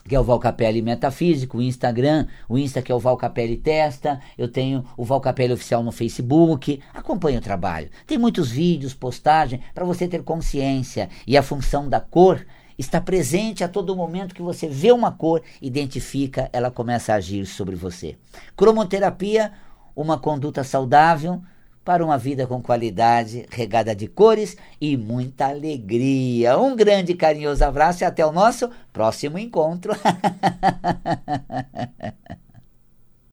que 0.05 0.15
é 0.15 0.21
o 0.21 0.25
Valcapelli 0.25 0.83
Metafísico, 0.83 1.59
o 1.59 1.63
Instagram, 1.63 2.27
o 2.49 2.59
Insta 2.59 2.83
que 2.83 2.91
é 2.91 2.95
o 2.95 2.99
Valcapelli 2.99 3.57
Testa, 3.57 4.21
eu 4.37 4.49
tenho 4.49 4.85
o 4.97 5.05
Valcapelli 5.05 5.53
Oficial 5.53 5.83
no 5.83 5.93
Facebook, 5.93 6.81
acompanhe 6.93 7.39
o 7.39 7.41
trabalho. 7.43 7.91
Tem 8.07 8.19
muitos 8.19 8.51
vídeos, 8.51 8.95
postagem, 8.95 9.61
para 9.75 9.85
você 9.85 10.09
ter 10.09 10.23
consciência 10.23 11.09
e 11.27 11.37
a 11.37 11.43
função 11.43 11.89
da 11.89 12.01
cor 12.01 12.45
está 12.79 13.01
presente 13.01 13.63
a 13.63 13.69
todo 13.69 13.97
momento 13.97 14.35
que 14.35 14.43
você 14.43 14.69
vê 14.69 14.93
uma 14.93 15.13
cor, 15.13 15.43
identifica, 15.61 16.49
ela 16.53 16.71
começa 16.71 17.13
a 17.13 17.17
agir 17.17 17.47
sobre 17.47 17.77
você. 17.77 18.17
Cromoterapia, 18.57 19.53
uma 19.95 20.19
conduta 20.19 20.65
saudável, 20.65 21.43
para 21.85 22.05
uma 22.05 22.19
vida 22.19 22.47
com 22.47 22.63
qualidade, 22.63 23.47
regada 23.51 23.95
de 23.95 24.07
cores 24.07 24.57
e 24.81 24.97
muita 24.97 25.49
alegria. 25.49 26.59
Um 26.59 26.77
grande 26.77 27.15
carinhoso 27.15 27.65
abraço 27.65 28.03
e 28.03 28.07
até 28.07 28.25
o 28.25 28.33
nosso 28.33 28.71
próximo 28.93 29.39
encontro. 29.39 29.93